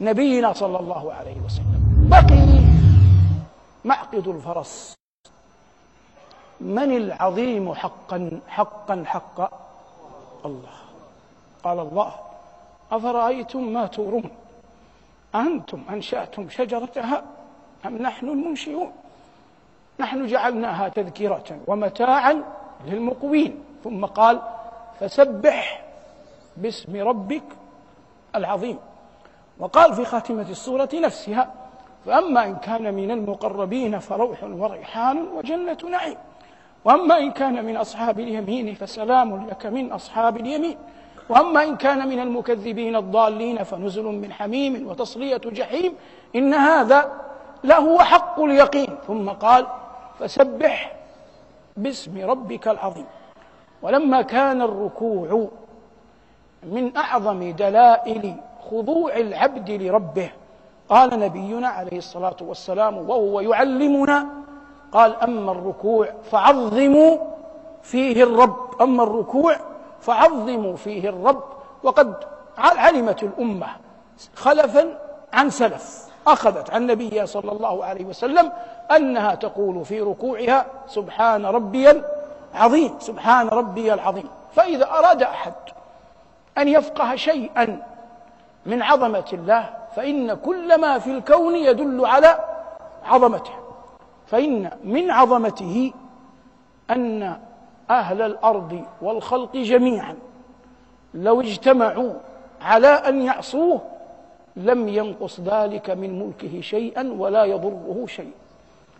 [0.00, 1.80] نبينا صلى الله عليه وسلم.
[2.10, 2.60] بقي
[3.84, 4.99] معقد الفرس.
[6.60, 9.50] من العظيم حقا حقا حقا
[10.44, 10.76] الله؟
[11.64, 12.12] قال الله
[12.92, 14.30] أفرأيتم ما تورون؟
[15.34, 17.22] أنتم أنشأتم شجرتها
[17.86, 18.92] أم نحن المنشئون؟
[20.00, 22.42] نحن جعلناها تذكرة ومتاعا
[22.86, 23.64] للمقوين.
[23.84, 24.40] ثم قال
[25.00, 25.82] فسبح
[26.56, 27.42] باسم ربك
[28.34, 28.78] العظيم.
[29.58, 31.54] وقال في خاتمة السورة نفسها
[32.06, 36.16] فأما إن كان من المقربين فروح وريحان وجنة نعيم.
[36.84, 40.76] وأما إن كان من أصحاب اليمين فسلام لك من أصحاب اليمين.
[41.28, 45.94] وأما إن كان من المكذبين الضالين فنزل من حميم وتصلية جحيم.
[46.36, 47.12] إن هذا
[47.64, 48.96] لهو حق اليقين.
[49.06, 49.66] ثم قال
[50.18, 50.96] فسبح
[51.76, 53.06] باسم ربك العظيم.
[53.82, 55.48] ولما كان الركوع
[56.62, 58.34] من أعظم دلائل
[58.70, 60.30] خضوع العبد لربه
[60.88, 64.26] قال نبينا عليه الصلاة والسلام وهو يعلمنا
[64.92, 67.18] قال أما الركوع فعظموا
[67.82, 68.82] فيه الرب.
[68.82, 69.56] أما الركوع
[70.00, 71.42] فعظموا فيه الرب.
[71.82, 72.14] وقد
[72.58, 73.66] علمت الأمة
[74.34, 74.98] خلفا
[75.32, 78.52] عن سلف أخذت عن النبي صلى الله عليه وسلم
[78.96, 82.02] أنها تقول في ركوعها سبحان ربي
[82.54, 84.28] العظيم سبحان ربي العظيم.
[84.52, 85.52] فإذا أراد أحد
[86.58, 87.82] أن يفقه شيئا
[88.66, 92.38] من عظمة الله فإن كل ما في الكون يدل على
[93.04, 93.52] عظمته.
[94.30, 95.92] فإن من عظمته
[96.90, 97.36] أن
[97.90, 100.16] أهل الأرض والخلق جميعا
[101.14, 102.12] لو اجتمعوا
[102.60, 103.80] على أن يعصوه
[104.56, 108.32] لم ينقص ذلك من ملكه شيئا ولا يضره شيء.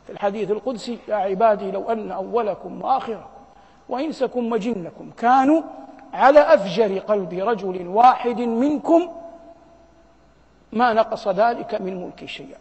[0.06, 3.30] في الحديث القدسي يا عبادي لو أن أولكم وآخركم
[3.88, 5.62] وإنسكم وجنكم كانوا
[6.12, 9.08] على أفجر قلب رجل واحد منكم
[10.72, 12.58] ما نقص ذلك من ملك شيئا.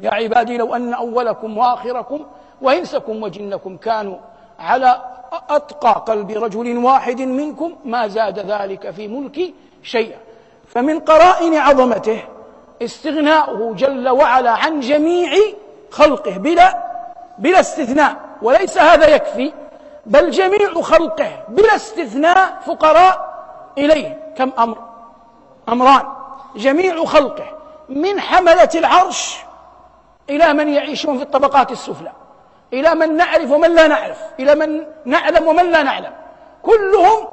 [0.00, 2.24] يا عبادي لو أن أولكم وآخركم
[2.62, 4.16] وإنسكم وجنكم كانوا
[4.58, 5.02] على
[5.50, 10.18] أتقى قلب رجل واحد منكم ما زاد ذلك في ملكي شيئا.
[10.68, 12.22] فمن قرائن عظمته
[12.82, 15.32] استغناؤه جل وعلا عن جميع
[15.90, 16.82] خلقه بلا
[17.38, 18.16] بلا استثناء.
[18.42, 19.52] وليس هذا يكفي
[20.06, 23.32] بل جميع خلقه بلا استثناء فقراء
[23.78, 24.78] إليه كم أمر
[25.68, 26.02] أمران.
[26.56, 27.46] جميع خلقه
[27.88, 29.38] من حملة العرش
[30.30, 32.12] إلى من يعيشون في الطبقات السفلى
[32.72, 36.12] إلى من نعرف ومن لا نعرف إلى من نعلم ومن لا نعلم.
[36.62, 37.28] كلهم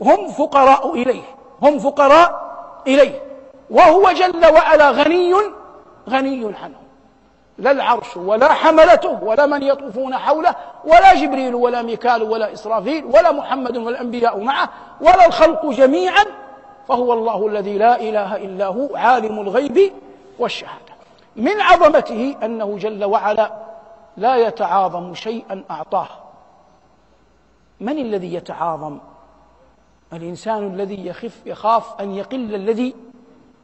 [0.00, 1.22] هم فقراء إليه
[1.62, 2.52] هم فقراء
[2.86, 3.22] إليه.
[3.70, 5.34] وهو جل وعلا غني
[6.08, 6.82] غني عنهم
[7.58, 10.54] لا العرش ولا حملته ولا من يطوفون حوله
[10.84, 14.68] ولا جبريل ولا ميكال ولا إسرافيل ولا محمد والأنبياء معه
[15.00, 16.24] ولا الخلق جميعا
[16.88, 19.92] فهو الله الذي لا إله إلا هو عالم الغيب
[20.38, 20.92] والشهادة.
[21.36, 23.52] من عظمته أنه جل وعلا
[24.16, 26.08] لا يتعاظم شيئا أعطاه.
[27.80, 28.98] من الذي يتعاظم؟
[30.12, 32.94] الإنسان الذي يخف يخاف أن يقل الذي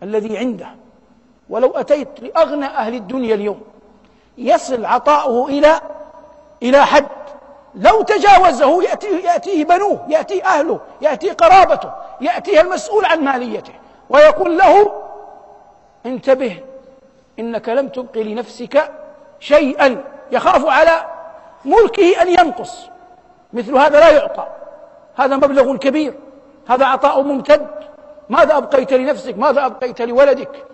[0.03, 0.69] الذي عنده.
[1.51, 3.61] ولو أتيت لأغنى أهل الدنيا اليوم
[4.39, 5.81] يصل عطاؤه إلى
[6.63, 7.07] إلى حد.
[7.75, 11.91] لو تجاوزه يأتيه, يأتيه بنوه يأتيه أهله يأتيه قرابته
[12.21, 13.73] يأتيه المسؤول عن ماليته
[14.11, 14.93] ويقول له
[16.07, 16.61] انتبه
[17.39, 18.91] إنك لم تبق لنفسك
[19.41, 20.05] شيئا.
[20.33, 21.05] يخاف على
[21.65, 22.89] ملكه أن ينقص.
[23.53, 24.47] مثل هذا لا يعطى.
[25.17, 26.15] هذا مبلغ كبير.
[26.69, 27.69] هذا عطاء ممتد.
[28.29, 30.65] ماذا أبقيت لنفسك؟ ماذا أبقيت لولدك؟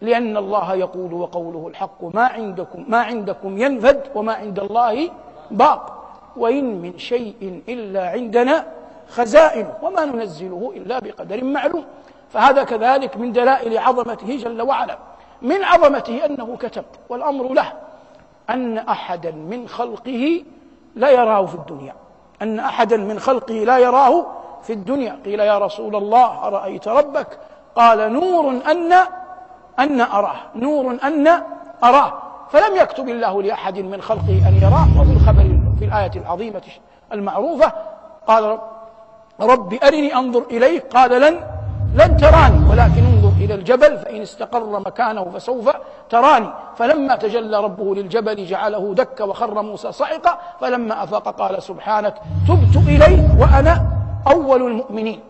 [0.00, 5.10] لأن الله يقول وقوله الحق ما عندكم ما عندكم ينفد وما عند الله
[5.50, 5.97] باق.
[6.38, 8.66] وإن من شيء إلا عندنا
[9.08, 11.84] خزائن وما ننزله إلا بقدر معلوم.
[12.30, 14.98] فهذا كذلك من دلائل عظمته جل وعلا.
[15.42, 17.72] من عظمته أنه كتب والأمر له
[18.50, 20.44] أن أحدا من خلقه
[20.96, 21.94] لا يراه في الدنيا.
[22.42, 24.26] أن أحدا من خلقه لا يراه
[24.62, 25.18] في الدنيا.
[25.24, 27.38] قيل يا رسول الله أرأيت ربك؟
[27.74, 28.92] قال نور أن
[29.78, 30.40] أن أراه.
[30.54, 31.42] نور أن
[31.84, 32.12] أراه.
[32.50, 35.47] فلم يكتب الله لأحد من خلقه أن يراه وفي الخبر
[35.78, 36.62] في الآية العظيمة
[37.12, 37.72] المعروفة
[38.26, 38.58] قال
[39.40, 41.40] رب أرني أنظر إليك قال لن
[41.94, 45.70] لن تراني ولكن انظر إلى الجبل فإن استقر مكانه فسوف
[46.10, 46.48] تراني.
[46.76, 52.14] فلما تجلى ربه للجبل جعله دك وخر موسى صعقا فلما أفاق قال سبحانك
[52.48, 53.86] تبت إليك وأنا
[54.26, 55.20] أول المؤمنين.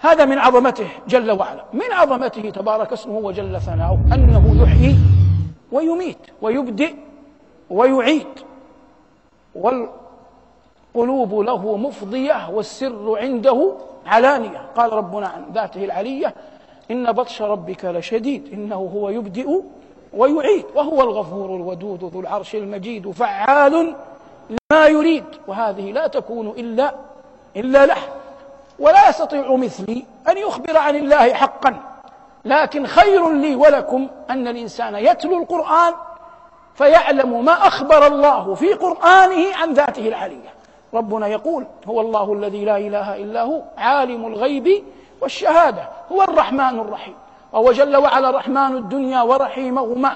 [0.00, 1.64] هذا من عظمته جل وعلا.
[1.72, 4.96] من عظمته تبارك اسمه وجل ثناؤه أنه يحيي
[5.72, 6.94] ويميت ويبدئ
[7.70, 8.26] ويعيد.
[9.54, 13.72] والقلوب له مفضية والسر عنده
[14.06, 14.62] علانية.
[14.76, 16.34] قال ربنا عن ذاته العلية
[16.90, 19.48] إن بطش ربك لشديد إنه هو يبدئ
[20.12, 23.94] ويعيد وهو الغفور الودود ذو العرش المجيد فعال
[24.50, 25.24] لما يريد.
[25.46, 26.94] وهذه لا تكون إلا
[27.56, 28.02] إلا له
[28.78, 31.80] ولا يستطيع مثلي أن يخبر عن الله حقا.
[32.44, 35.94] لكن خير لي ولكم أن الإنسان يتلو القرآن
[36.74, 40.54] فيعلم ما أخبر الله في قرآنه عن ذاته العلية.
[40.94, 44.84] ربنا يقول هو الله الذي لا إله إلا هو عالم الغيب
[45.20, 47.14] والشهادة هو الرحمن الرحيم.
[47.52, 50.12] وهو جل وعلا رحمن الدنيا ورحيمهما.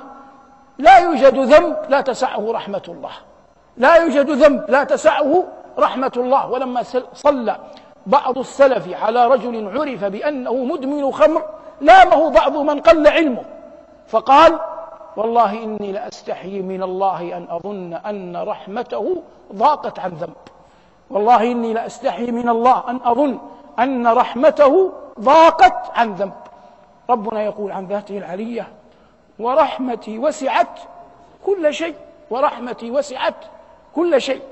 [0.78, 3.12] لا يوجد ذنب لا تسعه رحمة الله.
[3.76, 5.44] لا يوجد ذنب لا تسعه
[5.78, 6.50] رحمة الله.
[6.50, 6.82] ولما
[7.14, 7.57] صلى
[8.07, 11.42] بعض السلف على رجل عرف بأنه مدمن خمر
[11.80, 13.42] لامه بعض من قل علمه.
[14.09, 14.59] فقال
[15.17, 19.23] والله إني لأستحيي من الله أن أظن أن رحمته
[19.55, 20.35] ضاقت عن ذنب.
[21.11, 23.39] والله إني لأستحيي من الله أن أظن
[23.79, 26.33] أن رحمته ضاقت عن ذنب.
[27.11, 28.69] ربنا يقول عن ذاته العلية
[29.39, 30.81] ورحمتي وسعت
[31.47, 31.95] كل شيء
[32.31, 33.35] ورحمتي وسعت
[33.95, 34.43] كل شيء.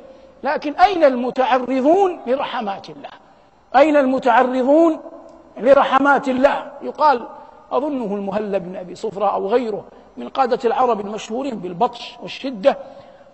[0.43, 3.11] لكن أين المتعرضون لرحمات الله؟
[3.77, 5.01] أين المتعرضون
[5.57, 7.27] لرحمات الله؟ يقال
[7.73, 9.85] أظنه المهلب بن أبي صفرة أو غيره.
[10.17, 12.79] من قادة العرب المشهورين بالبطش والشدة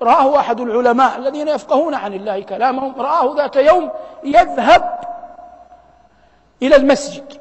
[0.02, 3.90] رآه أحد العلماء الذين يفقهون عن الله كلامهم رآه ذات يوم
[4.24, 5.00] يذهب
[6.62, 7.32] إلى المسجد.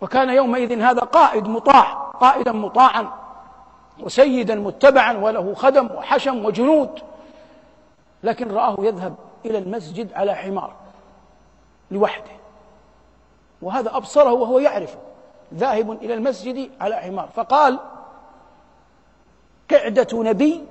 [0.00, 3.08] وكان يومئذ هذا قائد مطاع قائدا مطاعا
[4.00, 7.00] وسيدا متبعا وله خدم وحشم وجنود.
[8.22, 9.14] لكن رآه يذهب
[9.46, 10.72] إلى المسجد على حمار
[11.90, 12.30] لوحده.
[13.62, 14.98] وهذا أبصره وهو يعرفه
[15.54, 17.28] ذاهب إلى المسجد على حمار.
[17.34, 17.78] فقال
[19.74, 20.64] قعدة نبي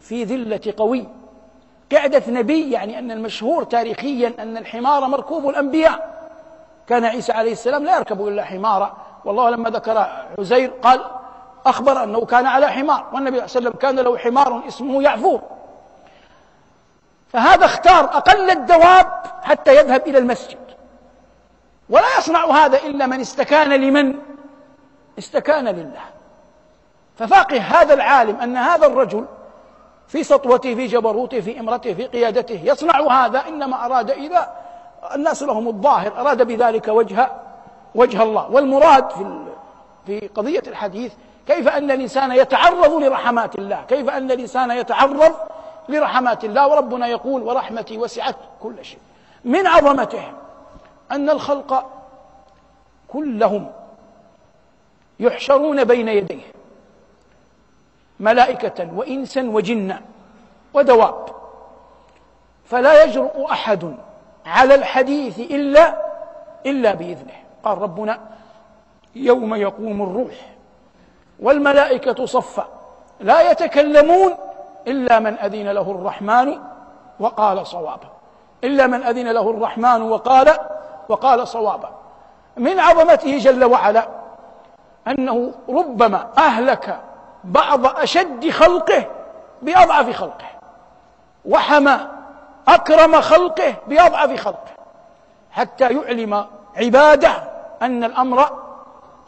[0.00, 1.06] في ذلة قوي.
[1.92, 6.18] قعدة نبي يعني أن المشهور تاريخيا أن الحمار مركوب الأنبياء.
[6.86, 8.96] كان عيسى عليه السلام لا يركب إلا حمارا.
[9.24, 10.06] والله لما ذكر
[10.38, 11.04] عزير قال
[11.66, 13.06] أخبر أنه كان على حمار.
[13.12, 15.40] والنبي صلى الله عليه وسلم كان له حمار اسمه يعفور.
[17.32, 19.06] فهذا اختار أقل الدواب
[19.42, 20.58] حتى يذهب إلى المسجد.
[21.90, 24.14] ولا يصنع هذا إلا من استكان لمن؟
[25.18, 26.17] استكان لله.
[27.18, 29.24] ففاقه هذا العالم أن هذا الرجل
[30.08, 34.50] في سطوته في جبروته في إمرته في قيادته يصنع هذا إنما أراد إذا
[35.14, 37.30] الناس لهم الظاهر أراد بذلك وجه
[37.94, 38.50] وجه الله.
[38.50, 39.44] والمراد في
[40.06, 41.12] في قضية الحديث
[41.46, 45.34] كيف أن الإنسان يتعرض لرحمات الله؟ كيف أن الإنسان يتعرض
[45.88, 48.98] لرحمات الله؟ وربنا يقول ورحمتي وسعت كل شيء
[49.44, 50.32] من عظمته
[51.12, 51.86] أن الخلق
[53.08, 53.70] كلهم
[55.20, 56.57] يحشرون بين يديه
[58.20, 60.00] ملائكة وإنسا وجنا
[60.74, 61.26] ودواب
[62.64, 63.94] فلا يجرؤ أحد
[64.46, 65.96] على الحديث إلا
[66.66, 67.38] إلا بإذنه.
[67.64, 68.20] قال ربنا
[69.16, 70.34] يوم يقوم الروح
[71.40, 72.68] والملائكة صفا
[73.20, 74.34] لا يتكلمون
[74.86, 76.58] إلا من أذن له الرحمن
[77.20, 78.08] وقال صوابا.
[78.64, 80.52] إلا من أذن له الرحمن وقال
[81.08, 81.90] وقال صوابا.
[82.56, 84.08] من عظمته جل وعلا
[85.08, 87.00] أنه ربما أهلك
[87.44, 89.06] بعض أشد خلقه
[89.62, 90.46] بأضعف خلقه
[91.44, 91.98] وحمى
[92.68, 94.68] أكرم خلقه بأضعف خلقه
[95.52, 97.30] حتى يعلم عباده
[97.82, 98.50] أن الأمر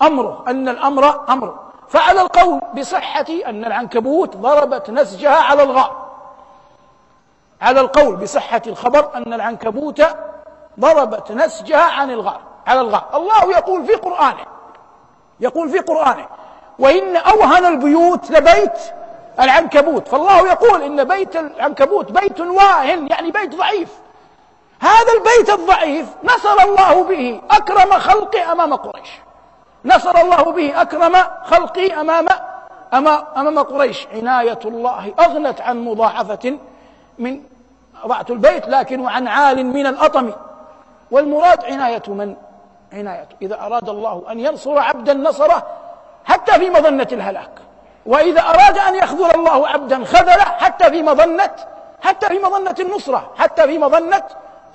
[0.02, 6.10] أمره أن الأمر أمره فعلى القول بصحة أن العنكبوت ضربت نسجها على الغار.
[7.62, 10.02] على القول بصحة الخبر أن العنكبوت
[10.80, 13.04] ضربت نسجها عن الغار على الغار.
[13.14, 14.46] الله يقول في قرآنه
[15.40, 16.26] يقول في قرآنه
[16.80, 18.78] وإن أوهن البيوت لبيت
[19.40, 20.08] العنكبوت.
[20.08, 23.88] فالله يقول إن بيت العنكبوت بيت واهن يعني بيت ضعيف.
[24.80, 29.08] هذا البيت الضعيف نصر الله به أكرم خلقه أمام قريش.
[29.84, 32.26] نصر الله به أكرم خلقه أمام
[33.36, 34.06] أمام قريش.
[34.14, 36.58] عناية الله أغنت عن مضاعفة
[37.18, 37.42] من
[38.06, 40.30] ضعت البيت لكن عن عال من الأطم.
[41.10, 42.36] والمراد عناية من؟
[42.92, 45.66] عنايته إذا أراد الله أن ينصر عبدا نصره
[46.24, 47.50] حتى في مظنة الهلاك.
[48.06, 51.50] وإذا أراد أن يخذل الله عبدا خذله حتى في مظنة
[52.02, 54.22] حتى في مظنة النصرة حتى في مظنة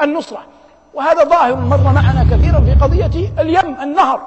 [0.01, 0.43] النصرة.
[0.93, 4.21] وهذا ظاهر مر معنا كثيرا في قضية اليم النهر.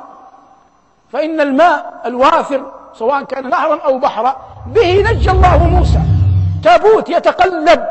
[1.12, 6.00] فإن الماء الوافر سواء كان نهرا أو بحرا به نجى الله موسى.
[6.64, 7.86] تابوت يتقلب.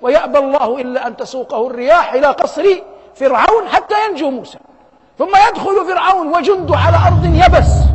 [0.00, 2.64] ويأبى الله إلا أن تسوقه الرياح إلى قصر
[3.14, 4.58] فرعون حتى ينجو موسى.
[5.18, 7.91] ثم يدخل فرعون وجنده على أرض يبس.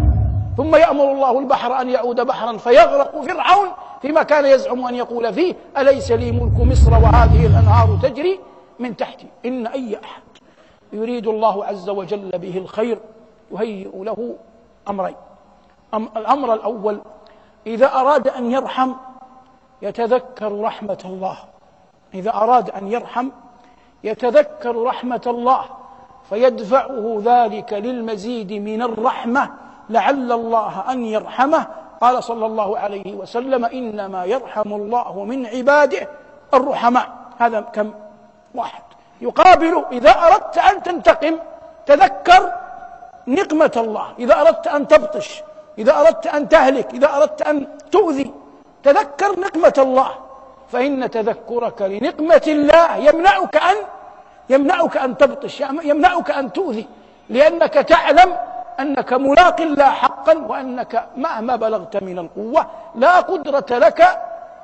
[0.57, 3.67] ثم يأمر الله البحر أن يعود بحرا فيغرق فرعون
[4.01, 8.39] فيما كان يزعم أن يقول فيه أليس لي ملك مصر وهذه الأنهار تجري
[8.79, 10.21] من تحتي؟ إن أي أحد
[10.93, 12.99] يريد الله عز وجل به الخير
[13.51, 14.35] يهيئ له
[14.89, 15.15] أمرين.
[15.93, 17.01] الأمر الأول
[17.67, 18.93] إذا أراد أن يرحم
[19.81, 21.37] يتذكر رحمة الله.
[22.13, 23.29] إذا أراد أن يرحم
[24.03, 25.65] يتذكر رحمة الله
[26.29, 29.66] فيدفعه ذلك للمزيد من الرحمة.
[29.89, 31.67] لعل الله أن يرحمه.
[32.01, 36.07] قال صلى الله عليه وسلم إنما يرحم الله من عباده
[36.53, 37.07] الرحماء.
[37.39, 37.93] هذا كم؟
[38.55, 38.83] واحد.
[39.21, 41.35] يقابل إذا أردت أن تنتقم
[41.85, 42.51] تذكر
[43.27, 44.07] نقمة الله.
[44.19, 45.43] إذا أردت أن تبطش
[45.77, 48.31] إذا أردت أن تهلك إذا أردت أن تؤذي
[48.83, 50.09] تذكر نقمة الله.
[50.71, 53.75] فإن تذكرك لنقمة الله يمنعك أن
[54.49, 56.87] يمنعك أن تبطش يمنعك أن تؤذي
[57.29, 58.37] لأنك تعلم
[58.79, 64.21] أنك ملاق الله حقا وأنك مهما بلغت من القوة لا قدرة لك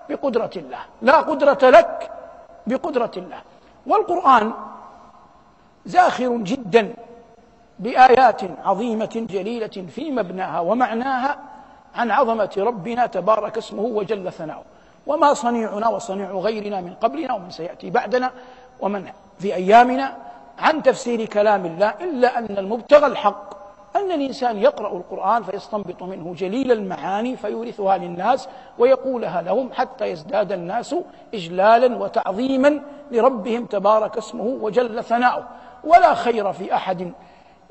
[0.10, 2.12] بقدرة الله لا قدرة لك
[2.68, 3.42] بقدرة الله.
[3.88, 4.54] والقرآن
[5.86, 6.94] زاخر جدا
[7.80, 11.38] بآيات عظيمة جليلة في مبناها ومعناها
[11.96, 14.64] عن عظمة ربنا تبارك اسمه وجل ثناؤه.
[15.08, 18.32] وما صنيعنا وصنيع غيرنا من قبلنا ومن سيأتي بعدنا
[18.80, 19.10] ومن
[19.40, 20.18] في أيامنا
[20.60, 23.63] عن تفسير كلام الله إلا أن المبتغى الحق
[23.96, 30.96] أن الإنسان يقرأ القرآن فيستنبط منه جليل المعاني فيورثها للناس ويقولها لهم حتى يزداد الناس
[31.34, 32.82] إجلالا وتعظيما
[33.12, 35.48] لربهم تبارك اسمه وجل ثناؤه.
[35.84, 37.12] ولا خير في أحد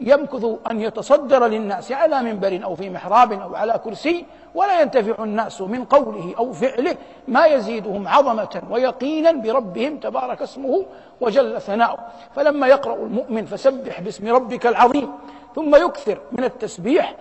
[0.01, 5.61] يمكث أن يتصدر للناس على منبر أو في محراب أو على كرسي ولا ينتفع الناس
[5.61, 6.97] من قوله أو فعله
[7.29, 10.85] ما يزيدهم عظمة ويقينا بربهم تبارك اسمه
[11.21, 11.99] وجل ثناؤه.
[12.37, 15.13] فلما يقرأ المؤمن فسبح باسم ربك العظيم
[15.55, 17.15] ثم يكثر من التسبيح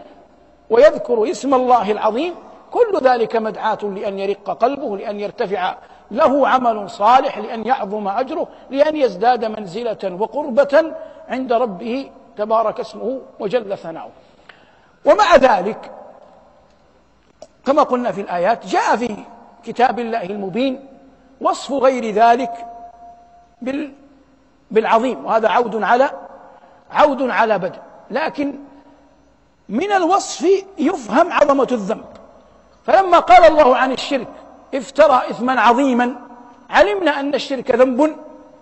[0.70, 2.36] ويذكر اسم الله العظيم.
[2.72, 5.76] كل ذلك مدعاة لأن يرق قلبه لأن يرتفع
[6.12, 10.94] له عمل صالح لأن يعظم أجره لأن يزداد منزلة وقربة
[11.28, 14.12] عند ربه تبارك اسمه وجل ثناؤه.
[15.06, 15.92] ومع ذلك
[17.66, 19.16] كما قلنا في الآيات جاء في
[19.64, 20.88] كتاب الله المبين
[21.42, 22.66] وصف غير ذلك
[24.72, 25.26] بالعظيم.
[25.26, 26.10] وهذا عود على
[26.92, 27.80] عود على بدء.
[28.12, 28.56] لكن
[29.70, 30.48] من الوصف
[30.78, 32.06] يفهم عظمة الذنب.
[32.86, 34.28] فلما قال الله عن الشرك
[34.76, 36.16] افترى إثما عظيما
[36.70, 38.16] علمنا أن الشرك ذنب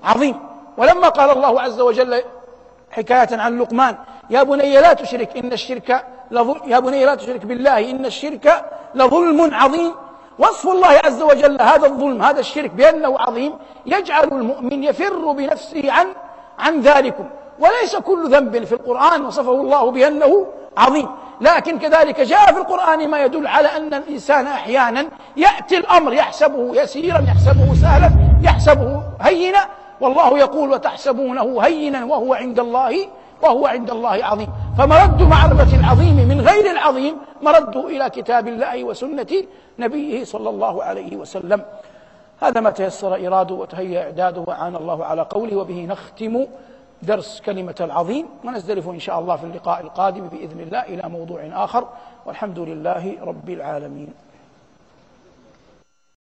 [0.04, 0.40] عظيم.
[0.78, 2.24] ولما قال الله عز وجل
[2.92, 3.98] حكاية عن لقمان
[4.30, 6.06] يا بني لا تشرك إن الشرك
[6.66, 9.94] يا بني لا تشرك بالله إن الشرك لظلم عظيم.
[10.40, 13.54] وصف الله عز وجل هذا الظلم هذا الشرك بأنه عظيم
[13.86, 16.08] يجعل المؤمن يفر بنفسه عن
[16.60, 17.30] عن ذلكم.
[17.60, 20.46] وليس كل ذنب في القرآن وصفه الله بأنه
[20.78, 21.08] عظيم.
[21.42, 25.06] لكن كذلك جاء في القرآن ما يدل على أن الإنسان أحيانا
[25.38, 28.12] يأتي الأمر يحسبه يسيرا يحسبه سهلا
[28.44, 29.60] يحسبه هينا.
[30.02, 33.08] والله يقول وتحسبونه هينا وهو عند الله
[33.42, 34.50] وهو عند الله عظيم.
[34.78, 39.44] فمرد معرفة العظيم من غير العظيم مرد إلى كتاب الله وسنة
[39.80, 41.62] نبيه صلى الله عليه وسلم.
[42.42, 46.46] هذا ما تيسر إراده وتهيأ إعداده وعان الله على قوله وبه نختم
[47.02, 51.88] درس كلمة العظيم ونزدلف إن شاء الله في اللقاء القادم بإذن الله إلى موضوع آخر
[52.26, 54.14] والحمد لله رب العالمين